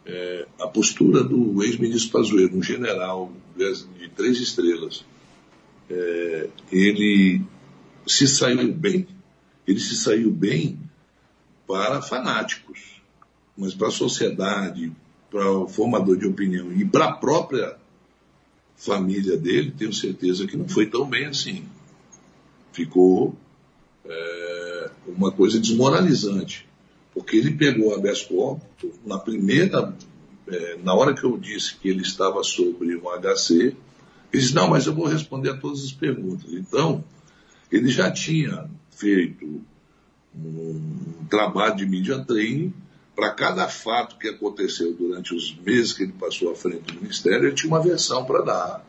é, 0.06 0.48
a 0.60 0.68
postura 0.68 1.24
do 1.24 1.64
ex-ministro 1.64 2.12
Pazuello, 2.12 2.58
um 2.58 2.64
general 2.64 3.32
de 3.56 4.10
três 4.10 4.40
estrelas, 4.40 5.04
é, 5.90 6.50
ele 6.72 7.42
se 8.06 8.28
saiu 8.28 8.74
bem, 8.74 9.08
ele 9.68 9.80
se 9.80 9.96
saiu 9.96 10.32
bem 10.32 10.80
para 11.68 12.02
fanáticos, 12.02 13.02
mas 13.58 13.74
para 13.74 13.88
a 13.88 13.92
sociedade, 13.92 14.92
para 15.30 15.50
o 15.52 15.68
formador 15.68 16.18
de 16.18 16.28
opinião 16.28 16.72
e 16.72 16.86
para 16.86 17.06
a 17.06 17.14
própria 17.14 17.78
família 18.76 19.38
dele, 19.38 19.74
tenho 19.76 19.94
certeza 19.94 20.46
que 20.46 20.58
não 20.58 20.68
foi 20.68 20.86
tão 20.86 21.08
bem 21.08 21.26
assim. 21.26 21.66
Ficou 22.72 23.36
é, 24.08 24.90
uma 25.08 25.32
coisa 25.32 25.60
desmoralizante, 25.60 26.68
porque 27.14 27.38
ele 27.38 27.52
pegou 27.52 27.94
a 27.94 27.98
habeas 27.98 28.28
na 29.06 29.18
primeira, 29.18 29.94
é, 30.48 30.78
na 30.84 30.94
hora 30.94 31.14
que 31.14 31.24
eu 31.24 31.38
disse 31.38 31.76
que 31.76 31.90
ele 31.90 32.02
estava 32.02 32.44
sobre 32.44 32.96
um 32.96 33.04
HC, 33.10 33.54
ele 33.54 33.76
disse, 34.32 34.54
não, 34.54 34.70
mas 34.70 34.86
eu 34.86 34.94
vou 34.94 35.08
responder 35.08 35.52
a 35.52 35.58
todas 35.58 35.84
as 35.84 35.92
perguntas. 35.92 36.52
Então, 36.54 37.04
ele 37.72 37.90
já 37.90 38.12
tinha 38.12 38.70
feito 38.92 39.62
um 40.36 41.26
trabalho 41.30 41.76
de 41.76 41.86
media 41.86 42.20
training 42.20 42.74
para 43.16 43.32
cada 43.32 43.68
fato 43.70 44.18
que 44.18 44.28
aconteceu 44.28 44.94
durante 44.94 45.34
os 45.34 45.56
meses 45.60 45.94
que 45.94 46.04
ele 46.04 46.12
passou 46.12 46.52
à 46.52 46.56
frente 46.56 46.94
do 46.94 47.02
Ministério, 47.02 47.48
ele 47.48 47.56
tinha 47.56 47.72
uma 47.72 47.82
versão 47.82 48.26
para 48.26 48.42
dar. 48.42 48.86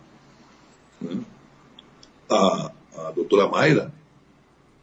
Né? 1.00 1.20
A, 2.28 2.72
a 2.96 3.10
doutora 3.12 3.48
Mayra 3.48 3.92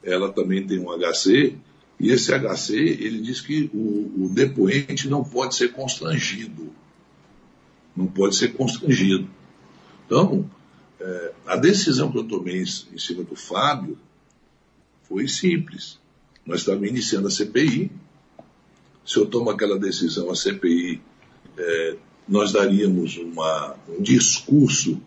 ela 0.03 0.31
também 0.31 0.65
tem 0.65 0.79
um 0.79 0.89
HC, 0.91 1.57
e 1.99 2.11
esse 2.11 2.31
HC, 2.31 2.75
ele 2.75 3.21
diz 3.21 3.39
que 3.39 3.69
o, 3.73 4.25
o 4.25 4.29
depoente 4.29 5.07
não 5.07 5.23
pode 5.23 5.55
ser 5.55 5.71
constrangido. 5.71 6.73
Não 7.95 8.07
pode 8.07 8.35
ser 8.35 8.49
constrangido. 8.53 9.29
Então, 10.05 10.49
é, 10.99 11.33
a 11.45 11.55
decisão 11.55 12.11
que 12.11 12.17
eu 12.17 12.23
tomei 12.27 12.61
em 12.61 12.97
cima 12.97 13.23
do 13.23 13.35
Fábio 13.35 13.97
foi 15.03 15.27
simples. 15.27 15.99
Nós 16.45 16.59
estávamos 16.59 16.89
iniciando 16.89 17.27
a 17.27 17.31
CPI. 17.31 17.91
Se 19.05 19.17
eu 19.17 19.25
tomo 19.25 19.49
aquela 19.49 19.77
decisão, 19.77 20.29
a 20.29 20.35
CPI, 20.35 21.01
é, 21.57 21.95
nós 22.27 22.51
daríamos 22.51 23.17
uma, 23.17 23.75
um 23.87 24.01
discurso 24.01 25.01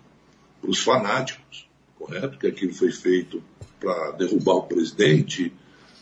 para 0.60 0.70
os 0.70 0.78
fanáticos, 0.78 1.68
correto? 1.98 2.38
Que 2.38 2.46
aquilo 2.46 2.72
foi 2.72 2.92
feito 2.92 3.42
para 3.80 4.12
derrubar 4.12 4.54
o 4.54 4.62
presidente, 4.62 5.52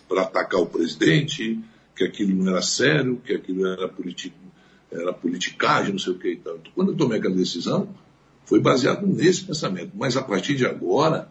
para 0.09 0.23
atacar 0.23 0.61
o 0.61 0.67
presidente, 0.67 1.61
que 1.95 2.05
aquilo 2.05 2.35
não 2.43 2.53
era 2.53 2.63
sério, 2.63 3.21
que 3.25 3.33
aquilo 3.33 3.67
era, 3.67 3.89
politi 3.89 4.33
era 4.91 5.13
politicagem, 5.13 5.93
não 5.93 5.99
sei 5.99 6.13
o 6.13 6.19
que 6.19 6.33
e 6.33 6.37
tal. 6.37 6.59
Quando 6.75 6.93
eu 6.93 6.97
tomei 6.97 7.19
aquela 7.19 7.35
decisão, 7.35 7.89
foi 8.45 8.61
baseado 8.61 9.07
nesse 9.07 9.45
pensamento. 9.45 9.91
Mas 9.95 10.17
a 10.17 10.23
partir 10.23 10.55
de 10.55 10.67
agora, 10.67 11.29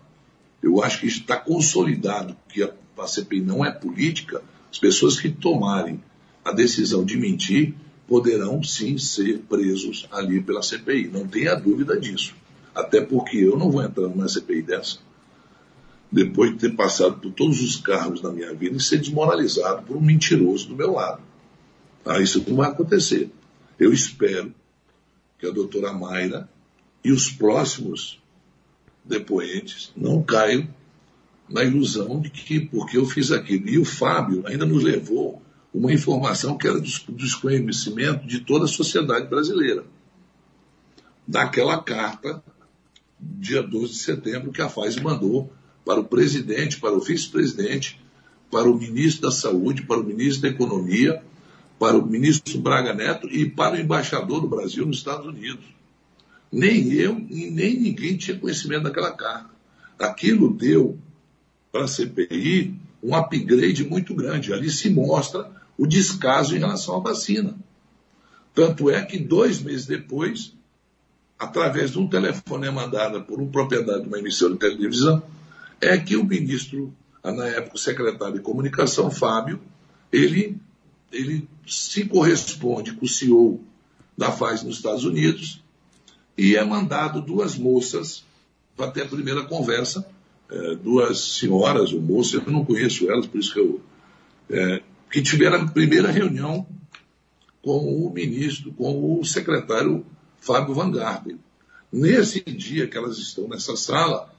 eu 0.62 0.84
acho 0.84 1.00
que 1.02 1.08
está 1.08 1.38
consolidado 1.38 2.36
que 2.50 2.64
a, 2.64 2.74
a 2.98 3.08
CPI 3.08 3.42
não 3.42 3.64
é 3.64 3.72
política. 3.72 4.42
As 4.72 4.80
pessoas 4.80 5.20
que 5.20 5.30
tomarem 5.30 6.02
a 6.44 6.52
decisão 6.52 7.06
de 7.06 7.18
mentir 7.18 7.74
poderão 8.08 8.62
sim 8.64 8.98
ser 8.98 9.40
presos 9.50 10.08
ali 10.12 10.42
pela 10.42 10.62
CPI. 10.62 11.08
Não 11.08 11.26
tenha 11.26 11.56
dúvida 11.56 11.98
disso. 11.98 12.36
Até 12.76 13.02
porque 13.02 13.38
eu 13.38 13.58
não 13.58 13.72
vou 13.72 13.84
entrar 13.84 14.10
numa 14.10 14.28
CPI 14.28 14.64
dessa 14.64 14.98
depois 16.14 16.52
de 16.52 16.58
ter 16.60 16.76
passado 16.76 17.20
por 17.20 17.32
todos 17.32 17.60
os 17.60 17.78
cargos 17.78 18.22
na 18.22 18.32
minha 18.32 18.54
vida 18.54 18.78
e 18.78 18.80
ser 18.80 19.00
desmoralizado 19.00 19.82
por 19.82 19.98
um 19.98 20.02
mentiroso 20.02 20.68
do 20.68 20.76
meu 20.76 20.94
lado. 20.94 21.24
Ah, 22.06 22.20
isso 22.20 22.44
não 22.48 22.58
vai 22.58 22.70
acontecer. 22.70 23.32
Eu 23.80 23.92
espero 23.92 24.54
que 25.40 25.48
a 25.48 25.52
doutora 25.52 25.92
Mayra 25.92 26.48
e 27.04 27.12
os 27.12 27.32
próximos 27.32 28.22
depoentes 29.04 29.92
não 29.98 30.22
caiam 30.22 30.68
na 31.50 31.64
ilusão 31.64 32.22
de 32.22 32.30
que 32.30 32.60
porque 32.60 32.96
eu 32.96 33.08
fiz 33.08 33.32
aquilo. 33.32 33.68
E 33.68 33.80
o 33.80 33.86
Fábio 33.86 34.46
ainda 34.46 34.68
nos 34.68 34.84
levou 34.84 35.42
uma 35.74 35.92
informação 35.92 36.56
que 36.56 36.68
era 36.68 36.80
do 36.80 37.12
desconhecimento 37.14 38.28
de 38.28 38.42
toda 38.42 38.66
a 38.66 38.68
sociedade 38.68 39.28
brasileira. 39.28 39.84
Daquela 41.28 41.82
carta, 41.82 42.44
dia 43.20 43.64
12 43.64 43.94
de 43.94 44.00
setembro, 44.00 44.52
que 44.52 44.62
a 44.62 44.70
FAS 44.70 44.96
mandou 44.98 45.52
para 45.86 46.00
o 46.00 46.04
presidente, 46.04 46.80
para 46.80 46.96
o 46.96 47.00
vice-presidente, 47.00 48.00
para 48.50 48.70
o 48.70 48.78
ministro 48.78 49.24
da 49.24 49.32
Saúde, 49.32 49.84
para 49.84 50.00
o 50.00 50.04
ministro 50.04 50.44
da 50.44 50.50
Economia, 50.50 51.24
para 51.80 51.98
o 51.98 52.06
ministro 52.06 52.60
Braga 52.60 52.94
Neto 52.94 53.28
e 53.28 53.50
para 53.50 53.76
o 53.76 53.80
embaixador 53.80 54.42
do 54.42 54.48
Brasil 54.48 54.86
nos 54.86 54.98
Estados 54.98 55.26
Unidos. 55.26 55.66
Nem 56.52 56.94
eu 56.94 57.18
e 57.30 57.50
nem 57.50 57.80
ninguém 57.80 58.16
tinha 58.16 58.38
conhecimento 58.38 58.84
daquela 58.84 59.12
carta. 59.12 59.50
Aquilo 60.00 60.54
deu 60.54 60.98
para 61.72 61.86
a 61.86 61.88
CPI 61.88 62.76
um 63.02 63.16
upgrade 63.16 63.84
muito 63.84 64.14
grande. 64.14 64.54
Ali 64.54 64.70
se 64.70 64.90
mostra 64.90 65.52
o 65.78 65.88
descaso 65.88 66.56
em 66.56 66.60
relação 66.60 66.96
à 66.98 67.00
vacina. 67.00 67.56
Tanto 68.54 68.90
é 68.90 69.04
que 69.04 69.18
dois 69.18 69.62
meses 69.62 69.88
depois, 69.88 70.54
através 71.40 71.92
de 71.92 72.00
um 72.00 72.08
telefonema 72.08 72.84
mandado 72.84 73.24
por 73.24 73.42
um 73.42 73.50
proprietário 73.50 74.04
de 74.04 74.08
uma 74.08 74.20
emissora 74.20 74.54
de 74.54 74.60
televisão, 74.60 75.24
é 75.84 75.98
que 75.98 76.16
o 76.16 76.24
ministro, 76.24 76.94
na 77.24 77.48
época 77.48 77.76
o 77.76 77.80
secretário 77.80 78.36
de 78.36 78.42
comunicação, 78.42 79.12
Fábio, 79.12 79.60
ele, 80.12 80.58
ele 81.12 81.48
se 81.66 82.06
corresponde 82.06 82.94
com 82.94 83.06
o 83.06 83.10
CEO 83.10 83.62
da 84.18 84.32
FAS 84.32 84.64
nos 84.64 84.78
Estados 84.78 85.04
Unidos 85.06 85.64
e 86.38 86.56
é 86.56 86.64
mandado 86.64 87.22
duas 87.22 87.58
moças 87.58 88.24
para 88.76 88.92
ter 88.92 89.04
a 89.04 89.08
primeira 89.08 89.44
conversa, 89.44 90.06
é, 90.50 90.76
duas 90.76 91.20
senhoras 91.20 91.94
ou 91.94 92.02
moças, 92.02 92.34
eu 92.46 92.52
não 92.52 92.66
conheço 92.66 93.10
elas, 93.10 93.28
por 93.28 93.40
isso 93.40 93.54
que 93.54 93.60
eu. 93.60 93.82
É, 94.50 94.82
que 95.12 95.22
tiveram 95.22 95.62
a 95.62 95.68
primeira 95.68 96.12
reunião 96.12 96.66
com 97.62 98.06
o 98.06 98.12
ministro, 98.12 98.74
com 98.74 99.20
o 99.20 99.24
secretário 99.24 100.06
Fábio 100.40 100.74
Van 100.74 100.92
Garden. 100.92 101.40
Nesse 101.92 102.42
dia 102.42 102.88
que 102.88 102.98
elas 102.98 103.18
estão 103.18 103.48
nessa 103.48 103.76
sala, 103.76 104.34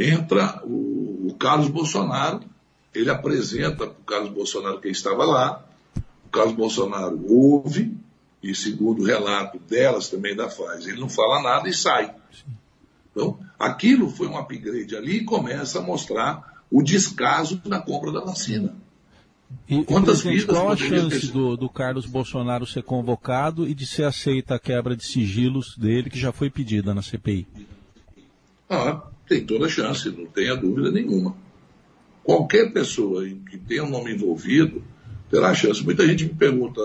entra 0.00 0.62
o, 0.64 1.28
o 1.28 1.34
Carlos 1.38 1.68
Bolsonaro, 1.68 2.40
ele 2.94 3.10
apresenta 3.10 3.86
para 3.86 3.88
o 3.88 4.04
Carlos 4.04 4.32
Bolsonaro 4.32 4.80
quem 4.80 4.90
estava 4.90 5.24
lá, 5.24 5.64
o 6.26 6.30
Carlos 6.30 6.54
Bolsonaro 6.54 7.20
ouve, 7.28 7.94
e 8.42 8.54
segundo 8.54 9.02
o 9.02 9.04
relato 9.04 9.58
delas 9.58 10.08
também 10.08 10.34
da 10.34 10.48
faz, 10.48 10.86
ele 10.86 10.98
não 10.98 11.08
fala 11.08 11.42
nada 11.42 11.68
e 11.68 11.74
sai. 11.74 12.14
Então, 13.12 13.38
aquilo 13.58 14.08
foi 14.08 14.26
um 14.28 14.38
upgrade 14.38 14.96
ali 14.96 15.18
e 15.18 15.24
começa 15.24 15.78
a 15.78 15.82
mostrar 15.82 16.62
o 16.70 16.82
descaso 16.82 17.60
na 17.66 17.80
compra 17.80 18.10
da 18.10 18.20
vacina. 18.20 18.74
E, 19.68 19.84
Quantas 19.84 20.22
vidas 20.22 20.56
qual 20.56 20.70
a 20.70 20.76
chance 20.76 21.26
ter... 21.26 21.32
do, 21.32 21.56
do, 21.56 21.68
Carlos 21.68 22.06
Bolsonaro 22.06 22.64
ser 22.64 22.84
convocado 22.84 23.68
e 23.68 23.74
de 23.74 23.84
ser 23.84 24.04
aceita 24.04 24.54
a 24.54 24.58
quebra 24.60 24.96
de 24.96 25.04
sigilos 25.04 25.76
dele, 25.76 26.08
que 26.08 26.18
já 26.18 26.32
foi 26.32 26.48
pedida 26.48 26.94
na 26.94 27.02
CPI? 27.02 27.48
Ah, 28.68 29.02
tem 29.30 29.44
toda 29.44 29.66
a 29.66 29.68
chance, 29.68 30.10
não 30.10 30.26
tenha 30.26 30.56
dúvida 30.56 30.90
nenhuma. 30.90 31.36
Qualquer 32.24 32.72
pessoa 32.72 33.24
que 33.24 33.56
tenha 33.56 33.84
um 33.84 33.88
nome 33.88 34.12
envolvido 34.12 34.82
terá 35.30 35.54
chance. 35.54 35.84
Muita 35.84 36.04
gente 36.04 36.24
me 36.24 36.34
pergunta, 36.34 36.80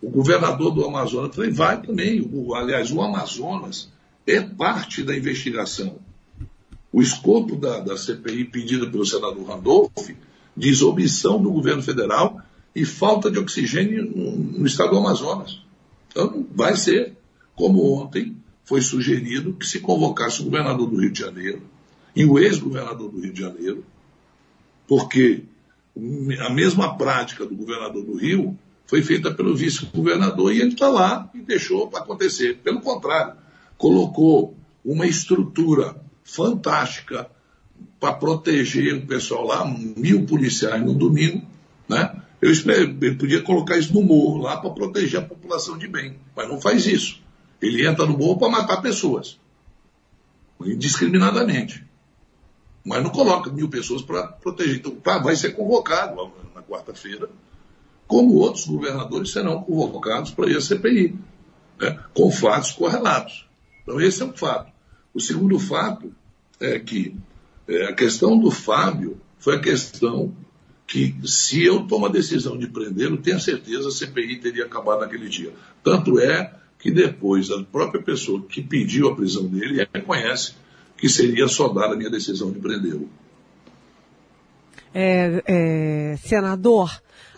o 0.00 0.08
governador 0.08 0.72
do 0.72 0.82
Amazonas, 0.86 1.28
eu 1.28 1.34
falei, 1.34 1.50
vai 1.50 1.82
também. 1.82 2.26
O, 2.32 2.54
aliás, 2.54 2.90
o 2.90 3.02
Amazonas 3.02 3.92
é 4.26 4.40
parte 4.40 5.02
da 5.02 5.14
investigação. 5.14 5.98
O 6.90 7.02
escopo 7.02 7.56
da, 7.56 7.80
da 7.80 7.94
CPI 7.94 8.46
pedida 8.46 8.86
pelo 8.86 9.04
senador 9.04 9.44
Randolph 9.44 10.08
diz 10.56 10.80
omissão 10.80 11.42
do 11.42 11.52
governo 11.52 11.82
federal 11.82 12.40
e 12.74 12.86
falta 12.86 13.30
de 13.30 13.38
oxigênio 13.38 14.10
no, 14.16 14.60
no 14.60 14.66
estado 14.66 14.92
do 14.92 14.98
Amazonas. 14.98 15.60
Então, 16.10 16.46
vai 16.54 16.74
ser 16.74 17.18
como 17.54 18.00
ontem 18.00 18.39
foi 18.70 18.80
sugerido 18.82 19.54
que 19.54 19.66
se 19.66 19.80
convocasse 19.80 20.40
o 20.40 20.44
governador 20.44 20.88
do 20.88 20.96
Rio 20.96 21.10
de 21.10 21.18
Janeiro 21.18 21.60
e 22.14 22.24
o 22.24 22.38
ex-governador 22.38 23.10
do 23.10 23.20
Rio 23.20 23.32
de 23.32 23.40
Janeiro, 23.40 23.84
porque 24.86 25.42
a 26.38 26.50
mesma 26.50 26.96
prática 26.96 27.44
do 27.44 27.56
governador 27.56 28.04
do 28.04 28.16
Rio 28.16 28.56
foi 28.86 29.02
feita 29.02 29.34
pelo 29.34 29.56
vice-governador 29.56 30.52
e 30.54 30.60
ele 30.60 30.74
está 30.74 30.88
lá 30.88 31.28
e 31.34 31.40
deixou 31.40 31.88
para 31.88 31.98
acontecer. 31.98 32.58
Pelo 32.62 32.80
contrário, 32.80 33.34
colocou 33.76 34.56
uma 34.84 35.04
estrutura 35.04 35.96
fantástica 36.22 37.28
para 37.98 38.12
proteger 38.12 38.94
o 38.94 39.04
pessoal 39.04 39.44
lá, 39.44 39.64
mil 39.66 40.26
policiais 40.26 40.80
no 40.80 40.94
domingo, 40.94 41.44
né? 41.88 42.22
Eu 42.40 42.52
espero, 42.52 42.96
ele 43.02 43.16
podia 43.16 43.42
colocar 43.42 43.76
isso 43.76 43.92
no 43.92 44.02
morro 44.02 44.38
lá 44.38 44.58
para 44.58 44.70
proteger 44.70 45.18
a 45.18 45.24
população 45.24 45.76
de 45.76 45.88
bem, 45.88 46.14
mas 46.36 46.48
não 46.48 46.60
faz 46.60 46.86
isso. 46.86 47.20
Ele 47.60 47.86
entra 47.86 48.06
no 48.06 48.16
morro 48.16 48.38
para 48.38 48.48
matar 48.48 48.80
pessoas, 48.80 49.38
indiscriminadamente. 50.60 51.84
Mas 52.84 53.02
não 53.02 53.10
coloca 53.10 53.50
mil 53.50 53.68
pessoas 53.68 54.02
para 54.02 54.26
proteger. 54.26 54.76
Então, 54.76 54.94
tá, 54.96 55.18
vai 55.18 55.36
ser 55.36 55.50
convocado 55.50 56.32
na 56.54 56.62
quarta-feira, 56.62 57.28
como 58.06 58.34
outros 58.34 58.66
governadores 58.66 59.30
serão 59.30 59.62
convocados 59.62 60.30
para 60.30 60.50
ir 60.50 60.56
à 60.56 60.60
CPI, 60.60 61.14
né, 61.78 61.98
com 62.14 62.30
fatos 62.30 62.72
correlatos. 62.72 63.46
Então, 63.82 64.00
esse 64.00 64.22
é 64.22 64.24
um 64.24 64.32
fato. 64.32 64.72
O 65.12 65.20
segundo 65.20 65.58
fato 65.58 66.12
é 66.58 66.78
que 66.78 67.16
é, 67.68 67.86
a 67.86 67.94
questão 67.94 68.38
do 68.38 68.50
Fábio 68.50 69.20
foi 69.38 69.56
a 69.56 69.60
questão 69.60 70.34
que, 70.86 71.14
se 71.24 71.64
eu 71.64 71.86
tomo 71.86 72.06
a 72.06 72.08
decisão 72.08 72.58
de 72.58 72.66
prendê-lo, 72.66 73.16
tenho 73.18 73.38
certeza 73.38 73.88
a 73.88 73.92
CPI 73.92 74.40
teria 74.40 74.64
acabado 74.64 75.00
naquele 75.00 75.28
dia. 75.28 75.54
Tanto 75.84 76.18
é 76.18 76.52
que 76.80 76.90
depois 76.90 77.50
a 77.50 77.62
própria 77.62 78.02
pessoa 78.02 78.42
que 78.48 78.62
pediu 78.62 79.08
a 79.08 79.14
prisão 79.14 79.46
dele 79.46 79.86
reconhece 79.92 80.54
que 80.96 81.08
seria 81.08 81.46
só 81.46 81.66
a 81.66 81.96
minha 81.96 82.10
decisão 82.10 82.50
de 82.50 82.58
prendê-lo. 82.58 83.08
É, 84.92 85.42
é, 85.46 86.16
senador, 86.16 86.90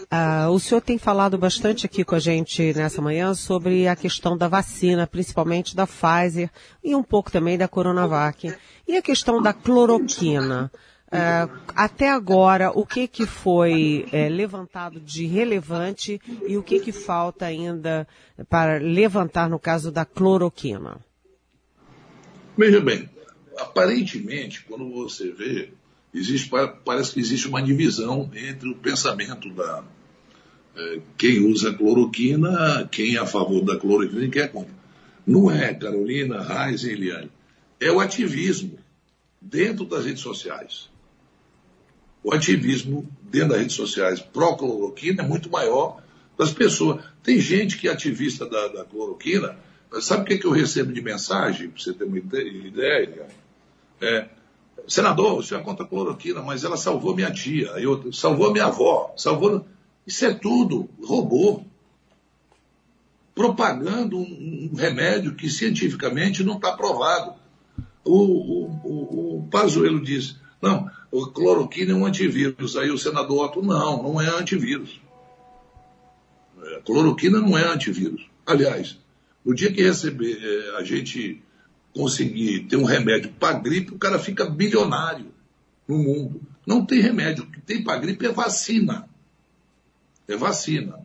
uh, 0.04 0.50
o 0.50 0.58
senhor 0.58 0.80
tem 0.80 0.96
falado 0.96 1.36
bastante 1.36 1.84
aqui 1.84 2.02
com 2.02 2.14
a 2.14 2.18
gente 2.18 2.72
nessa 2.74 3.02
manhã 3.02 3.34
sobre 3.34 3.86
a 3.86 3.94
questão 3.94 4.36
da 4.36 4.48
vacina, 4.48 5.06
principalmente 5.06 5.76
da 5.76 5.86
Pfizer 5.86 6.50
e 6.82 6.94
um 6.94 7.02
pouco 7.02 7.30
também 7.30 7.58
da 7.58 7.68
Coronavac. 7.68 8.54
E 8.88 8.96
a 8.96 9.02
questão 9.02 9.40
da 9.42 9.52
cloroquina? 9.52 10.70
Uh, 11.12 11.62
até 11.74 12.08
agora, 12.08 12.70
o 12.70 12.86
que, 12.86 13.06
que 13.06 13.26
foi 13.26 14.06
é, 14.10 14.30
levantado 14.30 14.98
de 14.98 15.26
relevante 15.26 16.18
e 16.48 16.56
o 16.56 16.62
que, 16.62 16.80
que 16.80 16.90
falta 16.90 17.44
ainda 17.44 18.08
para 18.48 18.78
levantar 18.78 19.46
no 19.46 19.58
caso 19.58 19.92
da 19.92 20.06
cloroquina? 20.06 20.98
Veja 22.56 22.80
bem, 22.80 23.10
aparentemente, 23.58 24.64
quando 24.64 24.90
você 24.90 25.30
vê, 25.30 25.74
existe, 26.14 26.50
parece 26.82 27.12
que 27.12 27.20
existe 27.20 27.46
uma 27.46 27.62
divisão 27.62 28.30
entre 28.34 28.70
o 28.70 28.74
pensamento 28.74 29.50
da 29.50 29.84
é, 30.74 31.00
quem 31.18 31.40
usa 31.40 31.74
cloroquina, 31.74 32.88
quem 32.90 33.16
é 33.16 33.18
a 33.18 33.26
favor 33.26 33.62
da 33.62 33.76
cloroquina 33.76 34.24
e 34.24 34.30
quem 34.30 34.40
é 34.40 34.48
contra. 34.48 34.74
Não 35.26 35.50
é 35.50 35.74
Carolina, 35.74 36.42
Reis 36.42 36.84
e 36.84 36.92
Eliane. 36.92 37.30
É 37.78 37.92
o 37.92 38.00
ativismo 38.00 38.78
dentro 39.42 39.84
das 39.84 40.06
redes 40.06 40.22
sociais 40.22 40.90
o 42.22 42.32
ativismo 42.32 43.08
dentro 43.22 43.50
das 43.50 43.58
redes 43.58 43.76
sociais 43.76 44.20
pró-cloroquina 44.20 45.22
é 45.22 45.26
muito 45.26 45.50
maior 45.50 46.02
das 46.38 46.52
pessoas. 46.52 47.04
Tem 47.22 47.38
gente 47.40 47.78
que 47.78 47.88
é 47.88 47.92
ativista 47.92 48.48
da, 48.48 48.68
da 48.68 48.84
cloroquina, 48.84 49.56
sabe 50.00 50.22
o 50.22 50.24
que, 50.24 50.38
que 50.38 50.46
eu 50.46 50.52
recebo 50.52 50.92
de 50.92 51.02
mensagem, 51.02 51.68
para 51.68 51.82
você 51.82 51.92
ter 51.92 52.04
uma 52.04 52.18
ideia? 52.18 53.26
É, 54.00 54.28
senador, 54.88 55.38
o 55.38 55.42
senhor 55.42 55.60
é 55.60 55.64
contra 55.64 55.84
a 55.84 55.88
cloroquina, 55.88 56.42
mas 56.42 56.64
ela 56.64 56.76
salvou 56.76 57.14
minha 57.14 57.30
tia, 57.30 57.68
eu, 57.78 58.12
salvou 58.12 58.52
minha 58.52 58.66
avó, 58.66 59.12
salvou. 59.16 59.66
Isso 60.06 60.24
é 60.24 60.34
tudo 60.34 60.88
robô. 61.04 61.62
Propagando 63.34 64.18
um, 64.18 64.70
um 64.72 64.76
remédio 64.76 65.34
que 65.34 65.48
cientificamente 65.48 66.44
não 66.44 66.56
está 66.56 66.72
provado. 66.72 67.34
O, 68.04 68.12
o, 68.12 68.80
o, 68.84 69.38
o 69.38 69.48
Pazuello 69.48 70.02
diz, 70.02 70.36
não, 70.60 70.90
o 71.12 71.26
cloroquina 71.26 71.92
é 71.92 71.94
um 71.94 72.06
antivírus. 72.06 72.74
Aí 72.74 72.90
o 72.90 72.96
senador 72.96 73.44
Otto, 73.44 73.62
não, 73.62 74.02
não 74.02 74.20
é 74.20 74.28
antivírus. 74.28 74.98
A 76.58 76.80
cloroquina 76.80 77.38
não 77.38 77.56
é 77.56 77.70
antivírus. 77.70 78.26
Aliás, 78.46 78.98
no 79.44 79.54
dia 79.54 79.70
que 79.70 79.82
receber, 79.82 80.38
é, 80.42 80.76
a 80.78 80.82
gente 80.82 81.42
conseguir 81.94 82.60
ter 82.60 82.76
um 82.76 82.84
remédio 82.84 83.30
para 83.38 83.58
gripe, 83.58 83.92
o 83.92 83.98
cara 83.98 84.18
fica 84.18 84.48
bilionário 84.48 85.26
no 85.86 85.98
mundo. 85.98 86.40
Não 86.66 86.86
tem 86.86 87.00
remédio. 87.00 87.44
O 87.44 87.50
que 87.50 87.60
tem 87.60 87.84
para 87.84 87.98
gripe 87.98 88.24
é 88.24 88.32
vacina. 88.32 89.06
É 90.26 90.34
vacina. 90.34 90.98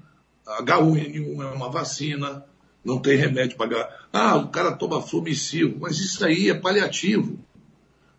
H1N1 0.46 1.42
é 1.42 1.54
uma 1.54 1.70
vacina. 1.70 2.46
Não 2.86 3.00
tem 3.00 3.18
remédio 3.18 3.58
para. 3.58 4.08
Ah, 4.14 4.38
o 4.38 4.48
cara 4.48 4.72
toma 4.72 5.02
flumicil. 5.02 5.78
Mas 5.82 6.00
isso 6.00 6.24
aí 6.24 6.50
é 6.50 6.54
paliativo. 6.54 7.38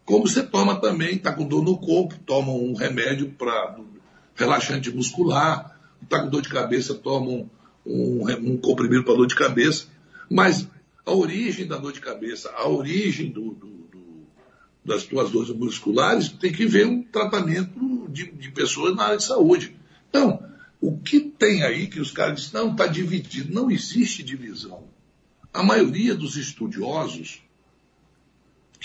Como 0.08 0.26
você 0.26 0.42
toma 0.42 0.80
também, 0.80 1.16
está 1.16 1.30
com 1.30 1.46
dor 1.46 1.62
no 1.62 1.76
corpo, 1.76 2.18
toma 2.24 2.50
um 2.50 2.72
remédio 2.72 3.28
para 3.28 3.76
relaxante 4.34 4.90
muscular. 4.90 5.78
Está 6.02 6.22
com 6.22 6.30
dor 6.30 6.40
de 6.40 6.48
cabeça, 6.48 6.94
toma 6.94 7.26
um, 7.26 7.50
um, 7.84 8.52
um 8.52 8.56
comprimido 8.56 9.04
para 9.04 9.12
dor 9.12 9.26
de 9.26 9.34
cabeça. 9.34 9.84
Mas 10.30 10.66
a 11.04 11.12
origem 11.12 11.66
da 11.66 11.76
dor 11.76 11.92
de 11.92 12.00
cabeça, 12.00 12.50
a 12.56 12.66
origem 12.66 13.30
do, 13.30 13.50
do, 13.50 13.66
do, 13.66 14.26
das 14.82 15.04
tuas 15.04 15.28
dores 15.30 15.50
musculares, 15.50 16.30
tem 16.30 16.52
que 16.52 16.64
ver 16.64 16.86
um 16.86 17.02
tratamento 17.02 18.08
de, 18.08 18.32
de, 18.32 18.50
pessoas 18.50 18.96
na 18.96 19.04
área 19.04 19.18
de 19.18 19.24
saúde. 19.24 19.76
Então, 20.08 20.42
o 20.80 20.96
que 20.96 21.20
tem 21.20 21.62
aí 21.64 21.86
que 21.86 22.00
os 22.00 22.12
caras 22.12 22.40
dizem, 22.40 22.58
não, 22.58 22.72
está 22.72 22.86
dividido. 22.86 23.52
Não 23.52 23.70
existe 23.70 24.22
divisão. 24.22 24.84
A 25.52 25.62
maioria 25.62 26.14
dos 26.14 26.38
estudiosos 26.38 27.42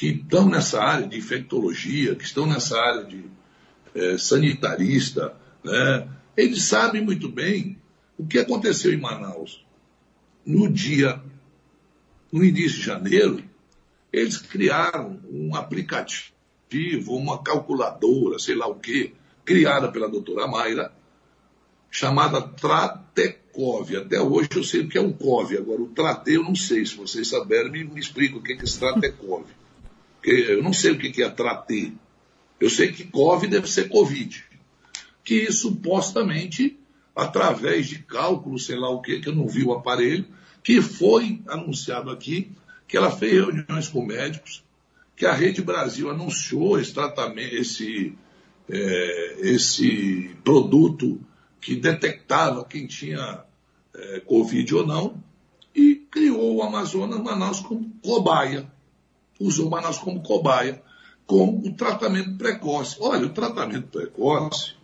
que 0.04 0.10
estão 0.10 0.50
nessa 0.50 0.84
área 0.84 1.08
de 1.08 1.18
infectologia, 1.18 2.14
que 2.14 2.26
estão 2.26 2.46
nessa 2.46 2.78
área 2.78 3.06
de 3.06 3.24
é, 3.96 4.18
sanitarista, 4.18 5.34
né, 5.64 6.10
eles 6.36 6.64
sabem 6.64 7.02
muito 7.02 7.30
bem 7.30 7.78
o 8.18 8.28
que 8.28 8.38
aconteceu 8.38 8.92
em 8.92 9.00
Manaus. 9.00 9.66
No 10.46 10.70
dia 10.70 11.22
no 12.30 12.44
início 12.44 12.80
de 12.80 12.86
janeiro, 12.86 13.42
eles 14.12 14.36
criaram 14.36 15.22
um 15.32 15.56
aplicativo, 15.56 17.16
uma 17.16 17.42
calculadora, 17.42 18.38
sei 18.40 18.56
lá 18.56 18.68
o 18.68 18.76
quê, 18.76 19.14
criada 19.46 19.90
pela 19.90 20.10
doutora 20.10 20.48
Mayra, 20.48 20.92
chamada 21.90 22.42
Tratecov. 22.42 23.96
Até 23.96 24.20
hoje 24.20 24.50
eu 24.54 24.66
sei 24.66 24.82
o 24.82 24.90
que 24.90 24.98
é 24.98 25.02
um 25.02 25.14
COV, 25.14 25.58
agora 25.58 25.82
o 25.82 25.88
Trate 25.88 26.34
eu 26.34 26.44
não 26.44 26.56
sei, 26.56 26.86
se 26.86 26.98
vocês 26.98 27.30
saberem, 27.30 27.72
me, 27.72 27.84
me 27.86 28.02
o 28.02 28.42
que 28.42 28.52
é 28.52 28.58
esse 28.58 28.78
Tratecov. 28.78 29.46
Eu 30.24 30.64
não 30.64 30.74
sei 30.74 30.92
o 30.92 30.98
que 30.98 31.22
é 31.22 31.30
Trate. 31.30 31.94
Eu 32.60 32.70
sei 32.70 32.92
que 32.92 33.04
COV 33.04 33.48
deve 33.48 33.70
ser 33.70 33.90
Covid. 33.90 34.44
Que 35.24 35.52
supostamente, 35.52 36.80
através 37.16 37.88
de 37.88 38.00
cálculo, 38.00 38.58
sei 38.58 38.78
lá 38.78 38.90
o 38.90 39.02
que, 39.02 39.20
que 39.20 39.30
eu 39.30 39.36
não 39.36 39.48
vi 39.48 39.64
o 39.64 39.74
aparelho, 39.74 40.26
que 40.64 40.82
foi 40.82 41.42
anunciado 41.48 42.10
aqui, 42.10 42.52
que 42.88 42.96
ela 42.96 43.12
fez 43.12 43.34
reuniões 43.34 43.88
com 43.88 44.06
médicos, 44.06 44.64
que 45.16 45.26
a 45.26 45.34
Rede 45.34 45.62
Brasil 45.62 46.10
anunciou 46.10 46.80
esse 46.80 46.94
tratamento, 46.94 47.56
esse, 47.56 48.14
é, 48.70 49.38
esse 49.42 50.36
produto 50.44 51.20
que 51.60 51.76
detectava 51.76 52.66
quem 52.66 52.88
tinha 52.88 53.44
é, 53.96 54.20
Covid 54.22 54.76
ou 54.76 54.88
não, 54.88 55.24
e 55.76 55.96
criou 55.96 56.56
o 56.56 56.64
Amazonas 56.64 57.20
Manaus 57.20 57.60
como 57.60 57.92
cobaia. 58.02 58.72
Usou 59.40 59.70
Manaus 59.70 59.98
como 59.98 60.22
cobaia, 60.22 60.82
com 61.26 61.60
o 61.60 61.74
tratamento 61.74 62.38
precoce. 62.38 62.98
Olha, 63.00 63.26
o 63.26 63.34
tratamento 63.34 63.88
precoce, 63.88 64.76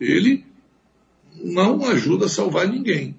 ele 0.00 0.44
não 1.34 1.84
ajuda 1.86 2.26
a 2.26 2.28
salvar 2.28 2.68
ninguém. 2.68 3.16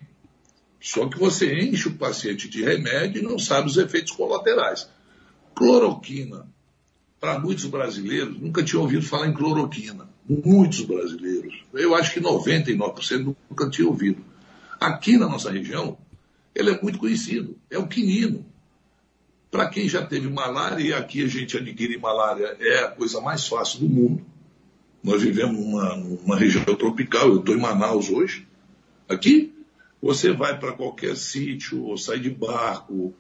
Só 0.80 1.08
que 1.08 1.18
você 1.18 1.62
enche 1.62 1.88
o 1.88 1.96
paciente 1.96 2.48
de 2.48 2.64
remédio 2.64 3.22
e 3.22 3.26
não 3.26 3.40
sabe 3.40 3.68
os 3.68 3.78
efeitos 3.78 4.12
colaterais. 4.12 4.88
Cloroquina. 5.56 6.48
Para 7.20 7.40
muitos 7.40 7.66
brasileiros, 7.66 8.40
nunca 8.40 8.64
tinham 8.64 8.84
ouvido 8.84 9.04
falar 9.04 9.28
em 9.28 9.34
cloroquina. 9.34 10.08
Muitos 10.28 10.82
brasileiros. 10.82 11.64
Eu 11.74 11.96
acho 11.96 12.14
que 12.14 12.22
99% 12.22 13.36
nunca 13.50 13.70
tinham 13.70 13.90
ouvido. 13.90 14.24
Aqui 14.80 15.18
na 15.18 15.28
nossa 15.28 15.52
região, 15.52 15.98
ele 16.54 16.70
é 16.70 16.82
muito 16.82 17.00
conhecido. 17.00 17.58
É 17.70 17.80
o 17.80 17.88
quinino. 17.88 18.46
Para 19.52 19.70
quem 19.70 19.88
já 19.88 20.06
teve 20.06 20.30
malária, 20.30 20.84
e 20.84 20.94
aqui 20.94 21.24
a 21.24 21.28
gente 21.28 21.58
adquire 21.58 21.98
malária, 21.98 22.58
é 22.60 22.80
a 22.80 22.88
coisa 22.90 23.22
mais 23.22 23.48
fácil 23.48 23.80
do 23.82 23.90
mundo. 23.90 24.26
Nós 25.04 25.22
vivemos 25.22 25.60
numa, 25.60 25.96
numa 25.96 26.36
região 26.36 26.64
tropical, 26.76 27.28
eu 27.28 27.40
estou 27.40 27.56
em 27.56 27.60
Manaus 27.60 28.10
hoje. 28.10 28.48
Aqui, 29.08 29.54
você 30.02 30.32
vai 30.34 30.60
para 30.60 30.74
qualquer 30.74 31.16
sítio, 31.16 31.84
ou 31.84 31.98
sai 31.98 32.20
de 32.20 32.30
barco, 32.30 33.14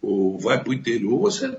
ou 0.00 0.38
vai 0.38 0.62
para 0.62 0.70
o 0.70 0.74
interior, 0.74 1.18
você. 1.18 1.56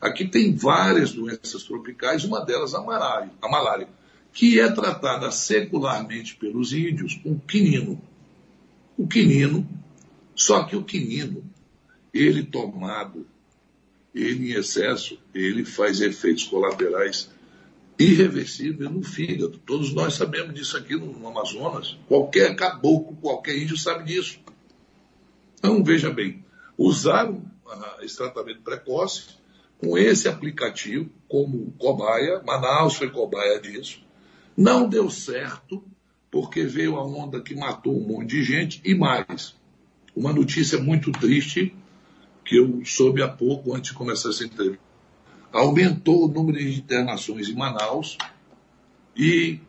Aqui 0.00 0.26
tem 0.26 0.54
várias 0.54 1.12
doenças 1.12 1.62
tropicais, 1.64 2.24
uma 2.24 2.44
delas 2.44 2.74
a 2.74 2.82
malária, 2.82 3.30
a 3.40 3.48
malária, 3.48 3.88
que 4.32 4.60
é 4.60 4.70
tratada 4.70 5.30
secularmente 5.30 6.36
pelos 6.36 6.72
índios 6.72 7.14
com 7.14 7.38
quinino. 7.38 8.00
O 8.96 9.06
quinino, 9.06 9.66
só 10.34 10.64
que 10.64 10.76
o 10.76 10.84
quinino, 10.84 11.42
ele 12.12 12.42
tomado, 12.42 13.26
ele 14.14 14.52
em 14.52 14.56
excesso, 14.56 15.18
ele 15.34 15.64
faz 15.64 16.00
efeitos 16.00 16.44
colaterais 16.44 17.30
irreversível 17.98 18.90
no 18.90 19.02
fígado. 19.02 19.58
Todos 19.58 19.92
nós 19.92 20.14
sabemos 20.14 20.54
disso 20.54 20.76
aqui 20.76 20.96
no, 20.96 21.26
Amazonas. 21.28 21.98
Qualquer 22.08 22.56
caboclo, 22.56 23.16
qualquer 23.16 23.56
índio 23.58 23.76
sabe 23.76 24.04
disso. 24.04 24.40
Então, 25.58 25.84
veja 25.84 26.10
bem, 26.10 26.44
usaram 26.78 27.44
uh, 27.66 28.02
esse 28.02 28.16
tratamento 28.16 28.62
precoce 28.62 29.40
com 29.78 29.96
esse 29.96 30.28
aplicativo 30.28 31.10
como 31.28 31.72
cobaia, 31.78 32.42
Manaus 32.44 32.96
foi 32.96 33.10
cobaia 33.10 33.60
disso. 33.60 34.02
Não 34.56 34.88
deu 34.88 35.10
certo, 35.10 35.82
porque 36.30 36.64
veio 36.64 36.96
a 36.96 37.04
onda 37.04 37.40
que 37.40 37.54
matou 37.54 37.96
um 37.96 38.06
monte 38.06 38.30
de 38.30 38.42
gente 38.42 38.80
e 38.84 38.94
mais. 38.94 39.54
Uma 40.14 40.32
notícia 40.32 40.78
muito 40.78 41.12
triste 41.12 41.74
que 42.50 42.56
eu 42.56 42.82
soube 42.84 43.22
há 43.22 43.28
pouco 43.28 43.76
antes 43.76 43.92
de 43.92 43.96
começar 43.96 44.30
essa 44.30 44.42
entrevista. 44.42 44.82
Aumentou 45.52 46.24
o 46.24 46.28
número 46.28 46.58
de 46.58 46.80
internações 46.80 47.48
em 47.48 47.54
Manaus 47.54 48.18
e 49.16 49.60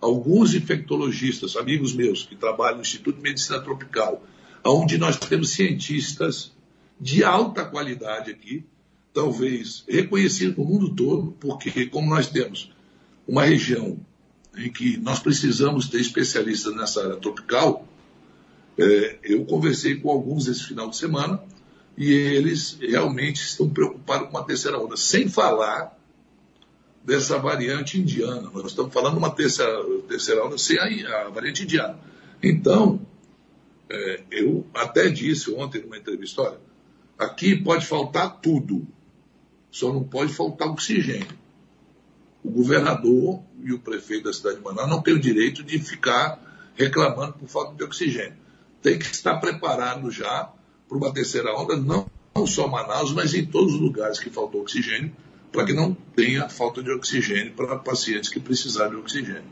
alguns 0.00 0.52
infectologistas, 0.52 1.54
amigos 1.54 1.94
meus, 1.94 2.24
que 2.24 2.34
trabalham 2.34 2.78
no 2.78 2.82
Instituto 2.82 3.18
de 3.18 3.22
Medicina 3.22 3.60
Tropical, 3.60 4.20
onde 4.64 4.98
nós 4.98 5.16
temos 5.16 5.50
cientistas 5.50 6.50
de 7.00 7.22
alta 7.22 7.64
qualidade 7.64 8.32
aqui, 8.32 8.64
talvez 9.12 9.84
reconhecidos 9.88 10.56
no 10.56 10.64
mundo 10.64 10.92
todo, 10.92 11.36
porque 11.38 11.86
como 11.86 12.10
nós 12.10 12.26
temos 12.26 12.72
uma 13.28 13.44
região 13.44 13.96
em 14.56 14.72
que 14.72 14.96
nós 14.96 15.20
precisamos 15.20 15.88
ter 15.88 16.00
especialistas 16.00 16.74
nessa 16.74 17.00
área 17.00 17.16
tropical, 17.16 17.86
é, 18.76 19.18
eu 19.22 19.44
conversei 19.44 20.00
com 20.00 20.10
alguns 20.10 20.48
esse 20.48 20.64
final 20.64 20.90
de 20.90 20.96
semana 20.96 21.40
e 21.96 22.12
eles 22.12 22.76
realmente 22.80 23.42
estão 23.42 23.68
preocupados 23.68 24.28
com 24.30 24.38
a 24.38 24.44
terceira 24.44 24.78
onda, 24.78 24.96
sem 24.96 25.28
falar 25.28 25.96
dessa 27.04 27.38
variante 27.38 28.00
indiana. 28.00 28.50
Nós 28.52 28.66
estamos 28.66 28.92
falando 28.92 29.16
uma 29.16 29.30
terceira, 29.30 29.84
terceira 30.08 30.44
onda 30.44 30.58
sem 30.58 30.78
a, 30.78 31.26
a 31.26 31.28
variante 31.30 31.62
indiana. 31.62 31.98
Então, 32.42 33.00
é, 33.88 34.22
eu 34.30 34.66
até 34.74 35.08
disse 35.08 35.52
ontem 35.52 35.82
numa 35.82 35.98
entrevista, 35.98 36.42
olha, 36.42 36.58
aqui 37.18 37.56
pode 37.56 37.86
faltar 37.86 38.40
tudo, 38.40 38.86
só 39.70 39.92
não 39.92 40.02
pode 40.02 40.32
faltar 40.32 40.68
oxigênio. 40.68 41.44
O 42.42 42.50
governador 42.50 43.42
e 43.62 43.72
o 43.72 43.78
prefeito 43.78 44.24
da 44.24 44.32
cidade 44.32 44.56
de 44.56 44.62
Manaus 44.62 44.88
não 44.88 45.02
têm 45.02 45.14
o 45.14 45.20
direito 45.20 45.62
de 45.62 45.78
ficar 45.78 46.72
reclamando 46.74 47.34
por 47.34 47.48
falta 47.48 47.74
de 47.74 47.84
oxigênio. 47.84 48.36
Tem 48.82 48.98
que 48.98 49.06
estar 49.06 49.38
preparado 49.38 50.10
já 50.10 50.52
para 50.94 51.08
uma 51.08 51.12
terceira 51.12 51.52
onda, 51.60 51.76
não, 51.76 52.06
não 52.34 52.46
só 52.46 52.68
Manaus, 52.68 53.12
mas 53.12 53.34
em 53.34 53.44
todos 53.44 53.74
os 53.74 53.80
lugares 53.80 54.20
que 54.20 54.30
faltou 54.30 54.60
oxigênio, 54.60 55.10
para 55.50 55.64
que 55.64 55.72
não 55.72 55.92
tenha 56.14 56.48
falta 56.48 56.82
de 56.82 56.90
oxigênio 56.92 57.52
para 57.52 57.76
pacientes 57.76 58.30
que 58.30 58.38
precisarem 58.38 58.92
de 58.92 58.98
oxigênio. 58.98 59.44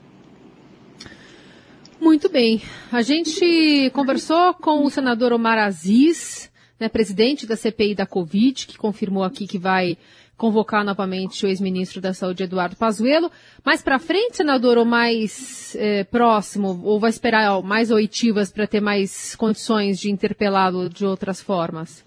Muito 2.00 2.28
bem. 2.28 2.62
A 2.92 3.02
gente 3.02 3.90
conversou 3.92 4.54
com 4.54 4.84
o 4.84 4.90
senador 4.90 5.32
Omar 5.32 5.58
Aziz, 5.58 6.50
né, 6.78 6.88
presidente 6.88 7.44
da 7.44 7.56
CPI 7.56 7.96
da 7.96 8.06
Covid, 8.06 8.66
que 8.66 8.78
confirmou 8.78 9.24
aqui 9.24 9.46
que 9.46 9.58
vai 9.58 9.98
convocar 10.42 10.84
novamente 10.84 11.46
o 11.46 11.48
ex-ministro 11.48 12.00
da 12.00 12.12
Saúde, 12.12 12.42
Eduardo 12.42 12.74
Pazuello. 12.74 13.30
Mais 13.64 13.80
para 13.80 14.00
frente, 14.00 14.38
senador, 14.38 14.76
ou 14.76 14.84
mais 14.84 15.76
é, 15.76 16.02
próximo, 16.02 16.80
ou 16.82 16.98
vai 16.98 17.10
esperar 17.10 17.62
mais 17.62 17.92
oitivas 17.92 18.50
para 18.50 18.66
ter 18.66 18.80
mais 18.80 19.36
condições 19.36 20.00
de 20.00 20.10
interpelá-lo 20.10 20.88
de 20.88 21.06
outras 21.06 21.40
formas? 21.40 22.04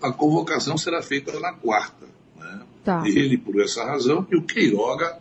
A 0.00 0.10
convocação 0.10 0.78
será 0.78 1.02
feita 1.02 1.38
na 1.38 1.52
quarta. 1.52 2.06
Né? 2.38 2.60
Tá. 2.82 3.02
Ele, 3.04 3.36
por 3.36 3.60
essa 3.60 3.84
razão, 3.84 4.26
e 4.32 4.36
o 4.36 4.42
Queiroga, 4.42 5.18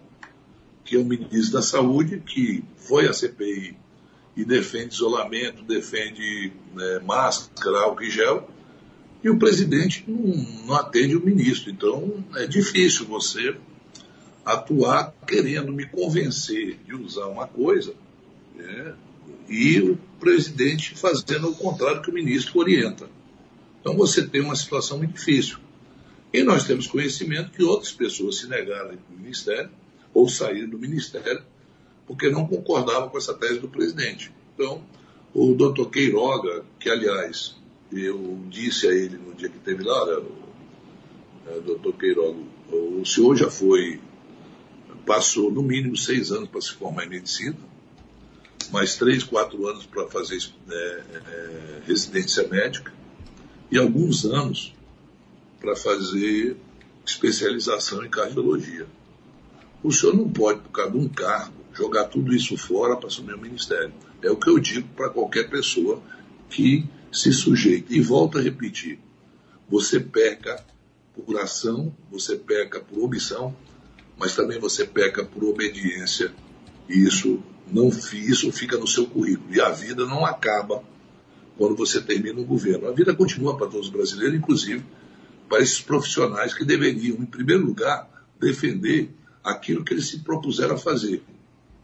que 0.85 0.95
é 0.95 0.99
o 0.99 1.03
ministro 1.03 1.55
da 1.55 1.61
Saúde, 1.61 2.23
que 2.25 2.63
foi 2.77 3.05
à 3.05 3.11
CPI 3.11 3.75
e 4.33 4.45
defende 4.45 4.93
isolamento, 4.93 5.61
defende 5.63 6.53
né, 6.73 7.01
máscara, 7.05 7.81
álcool 7.81 8.03
e 8.03 8.09
gel, 8.09 8.47
e 9.23 9.29
o 9.29 9.37
presidente 9.37 10.03
não, 10.07 10.35
não 10.65 10.75
atende 10.75 11.15
o 11.15 11.25
ministro. 11.25 11.69
Então 11.69 12.23
é 12.35 12.45
difícil 12.45 13.05
você 13.05 13.55
atuar 14.45 15.13
querendo 15.27 15.73
me 15.73 15.85
convencer 15.85 16.77
de 16.85 16.95
usar 16.95 17.25
uma 17.25 17.47
coisa 17.47 17.93
né, 18.55 18.95
e 19.49 19.79
o 19.81 19.97
presidente 20.19 20.95
fazendo 20.95 21.49
o 21.49 21.55
contrário 21.55 22.01
que 22.01 22.09
o 22.09 22.13
ministro 22.13 22.59
orienta. 22.59 23.09
Então 23.81 23.95
você 23.95 24.25
tem 24.25 24.41
uma 24.41 24.55
situação 24.55 24.97
muito 24.97 25.13
difícil. 25.13 25.57
E 26.33 26.43
nós 26.43 26.65
temos 26.65 26.87
conhecimento 26.87 27.51
que 27.51 27.63
outras 27.63 27.91
pessoas 27.91 28.37
se 28.37 28.47
negaram 28.47 28.95
do 28.95 29.17
ministério 29.17 29.69
ou 30.13 30.27
saíram 30.27 30.69
do 30.69 30.77
ministério 30.77 31.43
porque 32.05 32.29
não 32.29 32.47
concordavam 32.47 33.09
com 33.09 33.17
essa 33.17 33.33
tese 33.33 33.59
do 33.59 33.67
presidente. 33.67 34.31
Então, 34.53 34.81
o 35.33 35.53
doutor 35.53 35.89
Queiroga, 35.89 36.63
que 36.79 36.89
aliás 36.89 37.55
eu 37.91 38.39
disse 38.49 38.87
a 38.87 38.91
ele 38.91 39.17
no 39.17 39.33
dia 39.33 39.49
que 39.49 39.59
teve 39.59 39.83
lá, 39.83 40.05
né, 40.05 40.23
o, 41.55 41.61
doutor 41.61 41.93
Queiroga, 41.93 42.39
o 42.71 43.05
senhor 43.05 43.35
já 43.35 43.49
foi, 43.49 44.01
passou 45.05 45.51
no 45.51 45.63
mínimo 45.63 45.95
seis 45.95 46.31
anos 46.31 46.49
para 46.49 46.61
se 46.61 46.71
formar 46.71 47.05
em 47.05 47.09
medicina, 47.09 47.55
mais 48.71 48.95
três, 48.95 49.23
quatro 49.23 49.65
anos 49.67 49.85
para 49.85 50.07
fazer 50.07 50.37
é, 50.69 50.75
é, 50.75 51.81
residência 51.85 52.45
médica 52.47 52.91
e 53.71 53.77
alguns 53.77 54.25
anos 54.25 54.73
para 55.59 55.75
fazer 55.75 56.57
especialização 57.05 58.05
em 58.05 58.09
cardiologia. 58.09 58.85
O 59.81 59.91
senhor 59.91 60.15
não 60.15 60.29
pode, 60.29 60.59
por 60.61 60.71
causa 60.71 60.91
de 60.91 60.97
um 60.97 61.07
cargo, 61.07 61.53
jogar 61.73 62.05
tudo 62.05 62.35
isso 62.35 62.57
fora 62.57 62.97
para 62.97 63.07
assumir 63.07 63.35
o 63.35 63.39
ministério. 63.39 63.93
É 64.21 64.29
o 64.29 64.35
que 64.35 64.49
eu 64.49 64.59
digo 64.59 64.87
para 64.89 65.09
qualquer 65.09 65.49
pessoa 65.49 66.01
que 66.49 66.85
se 67.17 67.31
sujeita. 67.31 67.93
E 67.93 68.01
volto 68.01 68.37
a 68.37 68.41
repetir: 68.41 68.99
você 69.69 69.99
peca 69.99 70.63
por 71.13 71.37
ação, 71.39 71.95
você 72.11 72.35
peca 72.35 72.79
por 72.79 72.99
omissão, 72.99 73.55
mas 74.17 74.35
também 74.35 74.59
você 74.59 74.85
peca 74.85 75.25
por 75.25 75.43
obediência. 75.43 76.33
E 76.89 77.03
isso, 77.03 77.41
não, 77.71 77.89
isso 77.89 78.51
fica 78.51 78.77
no 78.77 78.87
seu 78.87 79.07
currículo. 79.07 79.53
E 79.53 79.59
a 79.59 79.69
vida 79.69 80.05
não 80.05 80.25
acaba 80.25 80.83
quando 81.57 81.75
você 81.75 82.01
termina 82.01 82.39
um 82.39 82.45
governo. 82.45 82.87
A 82.87 82.91
vida 82.91 83.15
continua 83.15 83.57
para 83.57 83.67
todos 83.67 83.87
os 83.87 83.91
brasileiros, 83.91 84.37
inclusive 84.37 84.83
para 85.49 85.61
esses 85.61 85.81
profissionais 85.81 86.53
que 86.53 86.65
deveriam, 86.65 87.17
em 87.17 87.25
primeiro 87.25 87.65
lugar, 87.65 88.09
defender 88.39 89.09
aquilo 89.43 89.83
que 89.83 89.93
eles 89.93 90.07
se 90.07 90.19
propuseram 90.19 90.75
a 90.75 90.77
fazer 90.77 91.23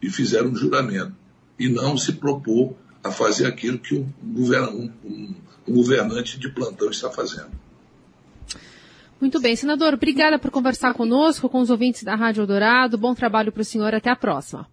e 0.02 0.10
fizeram 0.10 0.50
um 0.50 0.56
juramento, 0.56 1.14
e 1.58 1.68
não 1.68 1.96
se 1.96 2.12
propor 2.12 2.74
a 3.02 3.10
fazer 3.10 3.46
aquilo 3.46 3.78
que 3.78 3.94
um, 3.94 4.06
um, 4.22 4.90
um, 5.03 5.03
um 5.66 5.74
governante 5.74 6.38
de 6.38 6.48
plantão 6.48 6.90
está 6.90 7.10
fazendo. 7.10 7.50
Muito 9.20 9.40
bem, 9.40 9.56
senador, 9.56 9.94
obrigada 9.94 10.38
por 10.38 10.50
conversar 10.50 10.92
conosco, 10.92 11.48
com 11.48 11.60
os 11.60 11.70
ouvintes 11.70 12.02
da 12.02 12.14
Rádio 12.14 12.42
Eldorado. 12.42 12.98
Bom 12.98 13.14
trabalho 13.14 13.50
para 13.50 13.62
o 13.62 13.64
senhor, 13.64 13.94
até 13.94 14.10
a 14.10 14.16
próxima. 14.16 14.68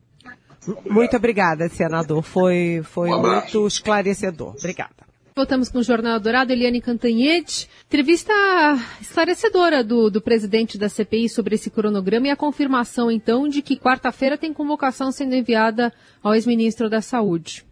Muito 0.86 1.15
obrigada, 1.15 1.69
senador. 1.69 2.21
Foi, 2.21 2.82
foi 2.84 3.10
um 3.10 3.21
muito 3.21 3.65
esclarecedor. 3.65 4.56
Obrigada. 4.58 5.12
Voltamos 5.34 5.69
com 5.69 5.80
o 5.80 5.84
Jornal 5.84 6.19
Dourado, 6.19 6.51
Eliane 6.51 6.82
Cantanhete. 6.82 7.69
Entrevista 7.86 8.34
esclarecedora 8.99 9.84
do, 9.84 10.10
do 10.10 10.21
presidente 10.21 10.77
da 10.77 10.89
CPI 10.89 11.30
sobre 11.30 11.56
esse 11.56 11.69
cronograma 11.69 12.27
e 12.27 12.30
a 12.30 12.36
confirmação, 12.36 13.10
então, 13.10 13.47
de 13.47 13.62
que 13.62 13.77
quarta-feira 13.77 14.38
tem 14.38 14.54
convocação 14.54 15.12
sendo 15.12 15.34
enviada 15.34 15.93
ao 16.21 16.36
ex-ministro 16.36 16.89
da 16.89 17.01
Saúde. 17.01 17.65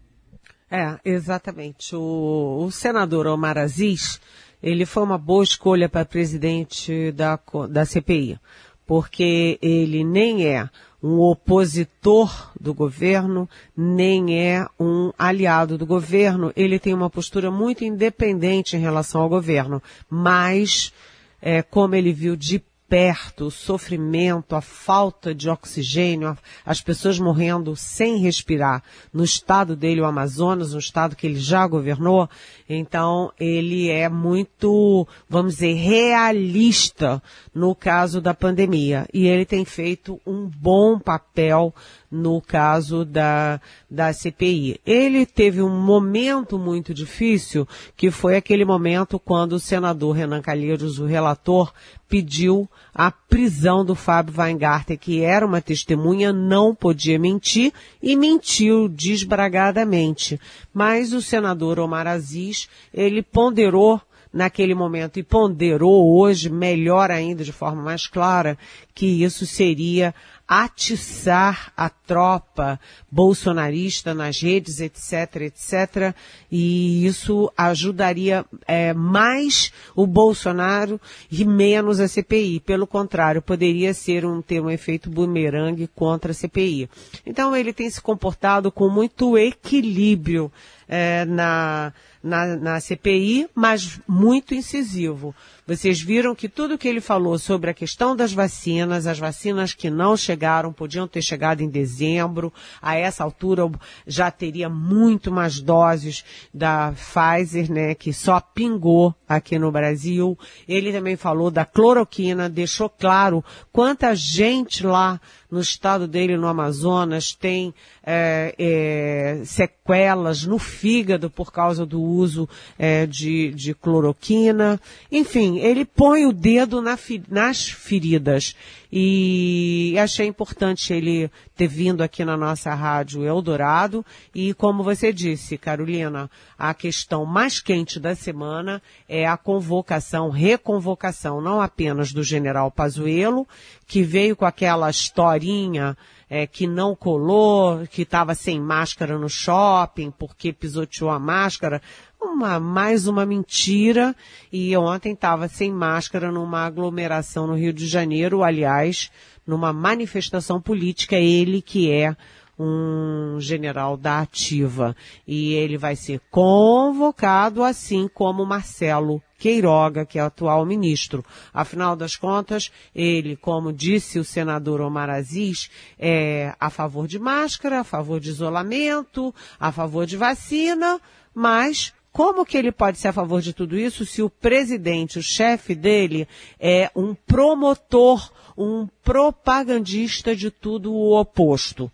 É, 0.71 0.99
exatamente. 1.03 1.95
O, 1.95 2.65
o 2.65 2.71
senador 2.71 3.25
Omar 3.25 3.57
Aziz, 3.57 4.21
ele 4.61 4.85
foi 4.85 5.03
uma 5.03 5.17
boa 5.17 5.43
escolha 5.43 5.89
para 5.89 6.05
presidente 6.05 7.11
da, 7.11 7.39
da 7.69 7.85
CPI, 7.85 8.39
porque 8.85 9.57
ele 9.61 10.03
nem 10.03 10.45
é 10.45 10.69
um 11.01 11.19
opositor 11.19 12.51
do 12.59 12.73
governo, 12.73 13.49
nem 13.75 14.37
é 14.37 14.65
um 14.79 15.11
aliado 15.17 15.77
do 15.77 15.85
governo. 15.85 16.51
Ele 16.55 16.77
tem 16.77 16.93
uma 16.93 17.09
postura 17.09 17.49
muito 17.49 17.83
independente 17.83 18.75
em 18.75 18.79
relação 18.79 19.21
ao 19.21 19.29
governo, 19.29 19.81
mas 20.09 20.93
é, 21.41 21.61
como 21.61 21.95
ele 21.95 22.11
viu 22.11 22.35
de 22.35 22.61
perto, 22.89 23.45
o 23.45 23.51
sofrimento, 23.51 24.55
a 24.55 24.61
falta 24.61 25.33
de 25.33 25.47
oxigênio, 25.47 26.35
as 26.65 26.81
pessoas 26.81 27.19
morrendo 27.19 27.75
sem 27.75 28.17
respirar 28.17 28.83
no 29.13 29.23
estado 29.23 29.75
dele, 29.75 30.01
o 30.01 30.05
Amazonas, 30.05 30.73
um 30.73 30.79
estado 30.79 31.15
que 31.15 31.27
ele 31.27 31.39
já 31.39 31.67
governou. 31.67 32.27
Então, 32.67 33.31
ele 33.39 33.89
é 33.89 34.09
muito, 34.09 35.07
vamos 35.29 35.55
dizer, 35.55 35.73
realista 35.75 37.21
no 37.53 37.75
caso 37.75 38.19
da 38.19 38.33
pandemia. 38.33 39.07
E 39.13 39.27
ele 39.27 39.45
tem 39.45 39.63
feito 39.63 40.19
um 40.25 40.47
bom 40.47 40.97
papel 40.97 41.73
no 42.11 42.41
caso 42.41 43.05
da, 43.05 43.61
da 43.89 44.11
CPI. 44.11 44.79
Ele 44.85 45.25
teve 45.25 45.61
um 45.61 45.69
momento 45.69 46.57
muito 46.57 46.93
difícil, 46.93 47.67
que 47.95 48.09
foi 48.09 48.35
aquele 48.35 48.65
momento 48.65 49.19
quando 49.19 49.53
o 49.53 49.59
senador 49.59 50.15
Renan 50.15 50.41
Calheiros, 50.41 50.99
o 50.99 51.05
relator, 51.05 51.71
pediu 52.09 52.67
a 52.93 53.11
prisão 53.11 53.85
do 53.85 53.93
Fábio 53.93 54.33
Weingarten, 54.35 54.97
que 54.97 55.21
era 55.21 55.45
uma 55.45 55.61
testemunha, 55.61 56.33
não 56.33 56.73
podia 56.73 57.19
mentir 57.19 57.71
e 58.01 58.15
mentiu 58.15 58.89
desbragadamente. 58.89 60.41
Mas 60.73 61.13
o 61.13 61.21
senador 61.21 61.79
Omar 61.79 62.07
Aziz, 62.07 62.67
ele 62.91 63.21
ponderou 63.21 64.01
naquele 64.33 64.75
momento 64.75 65.19
e 65.19 65.23
ponderou 65.23 66.17
hoje, 66.17 66.49
melhor 66.49 67.11
ainda, 67.11 67.43
de 67.43 67.51
forma 67.51 67.81
mais 67.81 68.07
clara, 68.07 68.57
que 68.93 69.23
isso 69.23 69.45
seria 69.45 70.13
atiçar 70.49 71.71
a 71.77 71.91
tropa 71.91 72.79
bolsonarista 73.11 74.15
nas 74.15 74.41
redes, 74.41 74.79
etc., 74.79 75.41
etc., 75.41 76.15
e 76.51 77.05
isso 77.05 77.51
ajudaria 77.55 78.43
é, 78.67 78.91
mais 78.91 79.71
o 79.95 80.07
Bolsonaro 80.07 80.99
e 81.31 81.45
menos 81.45 81.99
a 81.99 82.07
CPI. 82.07 82.61
Pelo 82.61 82.87
contrário, 82.87 83.43
poderia 83.43 83.93
ser 83.93 84.25
um 84.25 84.41
ter 84.41 84.59
um 84.59 84.71
efeito 84.71 85.07
bumerangue 85.07 85.85
contra 85.85 86.31
a 86.31 86.33
CPI. 86.33 86.89
Então 87.23 87.55
ele 87.55 87.71
tem 87.71 87.87
se 87.87 88.01
comportado 88.01 88.71
com 88.71 88.89
muito 88.89 89.37
equilíbrio 89.37 90.51
é, 90.87 91.25
na, 91.25 91.93
na, 92.21 92.55
na 92.55 92.79
CPI, 92.79 93.49
mas 93.55 93.99
muito 94.07 94.53
incisivo. 94.53 95.33
Vocês 95.69 96.01
viram 96.01 96.33
que 96.33 96.49
tudo 96.49 96.79
que 96.79 96.87
ele 96.87 96.99
falou 96.99 97.37
sobre 97.37 97.69
a 97.69 97.75
questão 97.75 98.15
das 98.15 98.33
vacinas, 98.33 99.05
as 99.05 99.19
vacinas 99.19 99.71
que 99.71 99.87
não 99.87 100.17
chegaram, 100.17 100.73
podiam 100.73 101.07
ter 101.07 101.21
chegado 101.21 101.61
em 101.61 101.69
dezembro, 101.69 102.51
a 102.81 102.95
essa 102.95 103.23
altura 103.23 103.69
já 104.07 104.31
teria 104.31 104.67
muito 104.67 105.31
mais 105.31 105.59
doses 105.59 106.25
da 106.51 106.91
Pfizer, 106.93 107.71
né, 107.71 107.93
que 107.93 108.11
só 108.11 108.39
pingou 108.39 109.13
aqui 109.27 109.59
no 109.59 109.71
Brasil. 109.71 110.35
Ele 110.67 110.91
também 110.91 111.15
falou 111.15 111.51
da 111.51 111.65
cloroquina, 111.65 112.49
deixou 112.49 112.89
claro 112.89 113.45
quanta 113.71 114.15
gente 114.15 114.83
lá 114.83 115.21
no 115.51 115.59
estado 115.59 116.07
dele, 116.07 116.35
no 116.35 116.47
Amazonas, 116.47 117.33
tem 117.33 117.73
é, 118.03 118.55
é, 118.57 119.41
sequelas 119.89 120.45
no 120.45 120.59
fígado 120.59 121.29
por 121.29 121.51
causa 121.51 121.83
do 121.83 121.99
uso 121.99 122.47
é, 122.77 123.07
de, 123.07 123.51
de 123.51 123.73
cloroquina. 123.73 124.79
Enfim, 125.11 125.57
ele 125.57 125.83
põe 125.83 126.27
o 126.27 126.31
dedo 126.31 126.79
na, 126.79 126.97
nas 127.27 127.67
feridas. 127.67 128.55
E 128.91 129.95
achei 129.99 130.27
importante 130.27 130.93
ele 130.93 131.29
ter 131.55 131.67
vindo 131.67 132.01
aqui 132.01 132.23
na 132.23 132.37
nossa 132.37 132.73
rádio 132.73 133.23
Eldorado. 133.23 134.05
E 134.33 134.53
como 134.53 134.83
você 134.83 135.11
disse, 135.11 135.57
Carolina, 135.57 136.29
a 136.57 136.73
questão 136.73 137.25
mais 137.25 137.59
quente 137.59 137.99
da 137.99 138.15
semana 138.15 138.81
é 139.07 139.27
a 139.27 139.37
convocação, 139.37 140.29
reconvocação, 140.29 141.41
não 141.41 141.61
apenas 141.61 142.11
do 142.11 142.23
general 142.23 142.71
Pazuello, 142.71 143.47
que 143.87 144.03
veio 144.03 144.35
com 144.35 144.45
aquela 144.45 144.89
historinha 144.89 145.97
é, 146.29 146.45
que 146.45 146.67
não 146.67 146.95
colou, 146.95 147.87
que 147.87 148.03
estava 148.03 148.35
sem 148.35 148.59
máscara 148.59 149.17
no 149.17 149.27
shopping 149.27 150.11
porque 150.11 150.53
pisoteou 150.53 151.09
a 151.09 151.17
máscara. 151.19 151.81
Uma, 152.21 152.59
mais 152.59 153.07
uma 153.07 153.25
mentira. 153.25 154.15
E 154.51 154.75
ontem 154.77 155.13
estava 155.13 155.47
sem 155.47 155.71
máscara 155.71 156.31
numa 156.31 156.65
aglomeração 156.65 157.47
no 157.47 157.55
Rio 157.55 157.73
de 157.73 157.87
Janeiro, 157.87 158.43
aliás, 158.43 159.09
numa 159.47 159.73
manifestação 159.73 160.61
política, 160.61 161.15
ele 161.15 161.61
que 161.61 161.91
é 161.91 162.15
um 162.59 163.39
general 163.39 163.95
da 163.95 164.19
ativa. 164.19 164.95
E 165.25 165.53
ele 165.53 165.77
vai 165.77 165.95
ser 165.95 166.19
convocado, 166.29 167.63
assim 167.63 168.09
como 168.13 168.45
Marcelo 168.45 169.23
Queiroga, 169.37 170.05
que 170.05 170.19
é 170.19 170.23
o 170.23 170.25
atual 170.25 170.65
ministro. 170.65 171.23
Afinal 171.53 171.95
das 171.95 172.17
contas, 172.17 172.69
ele, 172.93 173.37
como 173.37 173.71
disse 173.71 174.19
o 174.19 174.25
senador 174.25 174.81
Omar 174.81 175.09
Aziz, 175.09 175.69
é 175.97 176.53
a 176.59 176.69
favor 176.69 177.07
de 177.07 177.17
máscara, 177.17 177.79
a 177.79 177.83
favor 177.85 178.19
de 178.19 178.29
isolamento, 178.29 179.33
a 179.57 179.71
favor 179.71 180.05
de 180.05 180.17
vacina, 180.17 180.99
mas 181.33 181.93
como 182.11 182.45
que 182.45 182.57
ele 182.57 182.71
pode 182.71 182.97
ser 182.97 183.07
a 183.07 183.13
favor 183.13 183.41
de 183.41 183.53
tudo 183.53 183.77
isso 183.77 184.05
se 184.05 184.21
o 184.21 184.29
presidente, 184.29 185.19
o 185.19 185.23
chefe 185.23 185.73
dele, 185.73 186.27
é 186.59 186.91
um 186.93 187.15
promotor, 187.15 188.29
um 188.57 188.87
propagandista 189.01 190.35
de 190.35 190.51
tudo 190.51 190.91
o 190.91 191.17
oposto? 191.17 191.89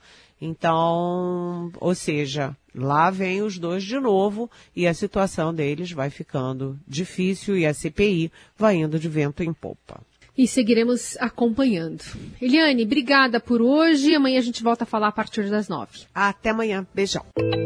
Então, 0.46 1.72
ou 1.80 1.96
seja, 1.96 2.56
lá 2.74 3.10
vem 3.10 3.42
os 3.42 3.58
dois 3.58 3.84
de 3.84 4.00
novo 4.00 4.50
e 4.76 4.86
a 4.86 4.94
situação 4.94 5.54
deles 5.54 5.92
vai 5.92 6.12
ficando 6.12 6.80
difícil 6.88 7.58
e 7.58 7.66
a 7.66 7.74
CPI 7.74 8.32
vai 8.56 8.76
indo 8.76 9.00
de 9.00 9.10
vento 9.10 9.42
em 9.42 9.52
popa 9.52 10.02
e 10.38 10.48
seguiremos 10.48 11.16
acompanhando. 11.20 12.04
Eliane, 12.42 12.84
obrigada 12.84 13.40
por 13.40 13.62
hoje. 13.62 14.14
Amanhã 14.14 14.40
a 14.40 14.44
gente 14.44 14.62
volta 14.62 14.84
a 14.84 14.88
falar 14.88 15.08
a 15.08 15.12
partir 15.12 15.50
das 15.50 15.70
nove. 15.70 15.92
Até 16.14 16.50
amanhã. 16.50 16.86
Beijão. 16.94 17.24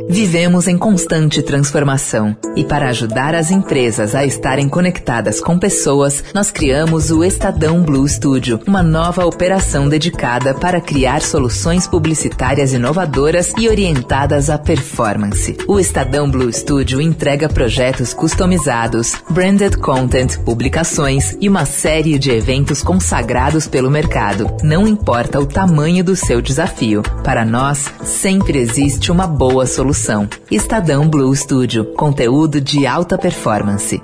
Vivemos 0.09 0.67
em 0.67 0.77
constante 0.77 1.41
transformação 1.41 2.35
e 2.55 2.63
para 2.63 2.89
ajudar 2.89 3.35
as 3.35 3.51
empresas 3.51 4.15
a 4.15 4.25
estarem 4.25 4.67
conectadas 4.67 5.39
com 5.39 5.57
pessoas, 5.57 6.23
nós 6.33 6.51
criamos 6.51 7.11
o 7.11 7.23
Estadão 7.23 7.83
Blue 7.83 8.07
Studio, 8.07 8.59
uma 8.67 8.81
nova 8.81 9.25
operação 9.25 9.87
dedicada 9.87 10.53
para 10.53 10.81
criar 10.81 11.21
soluções 11.21 11.87
publicitárias 11.87 12.73
inovadoras 12.73 13.53
e 13.57 13.67
orientadas 13.67 14.49
à 14.49 14.57
performance. 14.57 15.57
O 15.67 15.79
Estadão 15.79 16.29
Blue 16.29 16.51
Studio 16.51 17.01
entrega 17.01 17.47
projetos 17.47 18.13
customizados, 18.13 19.13
branded 19.29 19.77
content, 19.77 20.37
publicações 20.39 21.37
e 21.39 21.47
uma 21.47 21.65
série 21.65 22.17
de 22.17 22.31
eventos 22.31 22.58
eventos 22.59 22.83
consagrados 22.83 23.67
pelo 23.67 23.89
mercado. 23.89 24.57
Não 24.61 24.85
importa 24.85 25.39
o 25.39 25.45
tamanho 25.45 26.03
do 26.03 26.13
seu 26.15 26.41
desafio, 26.41 27.01
para 27.23 27.45
nós 27.45 27.91
sempre 28.03 28.59
existe 28.59 29.11
uma 29.11 29.25
boa 29.25 29.65
solução. 29.65 30.27
Estadão 30.51 31.07
Blue 31.07 31.33
Studio, 31.33 31.85
conteúdo 31.95 32.59
de 32.59 32.85
alta 32.85 33.17
performance. 33.17 34.01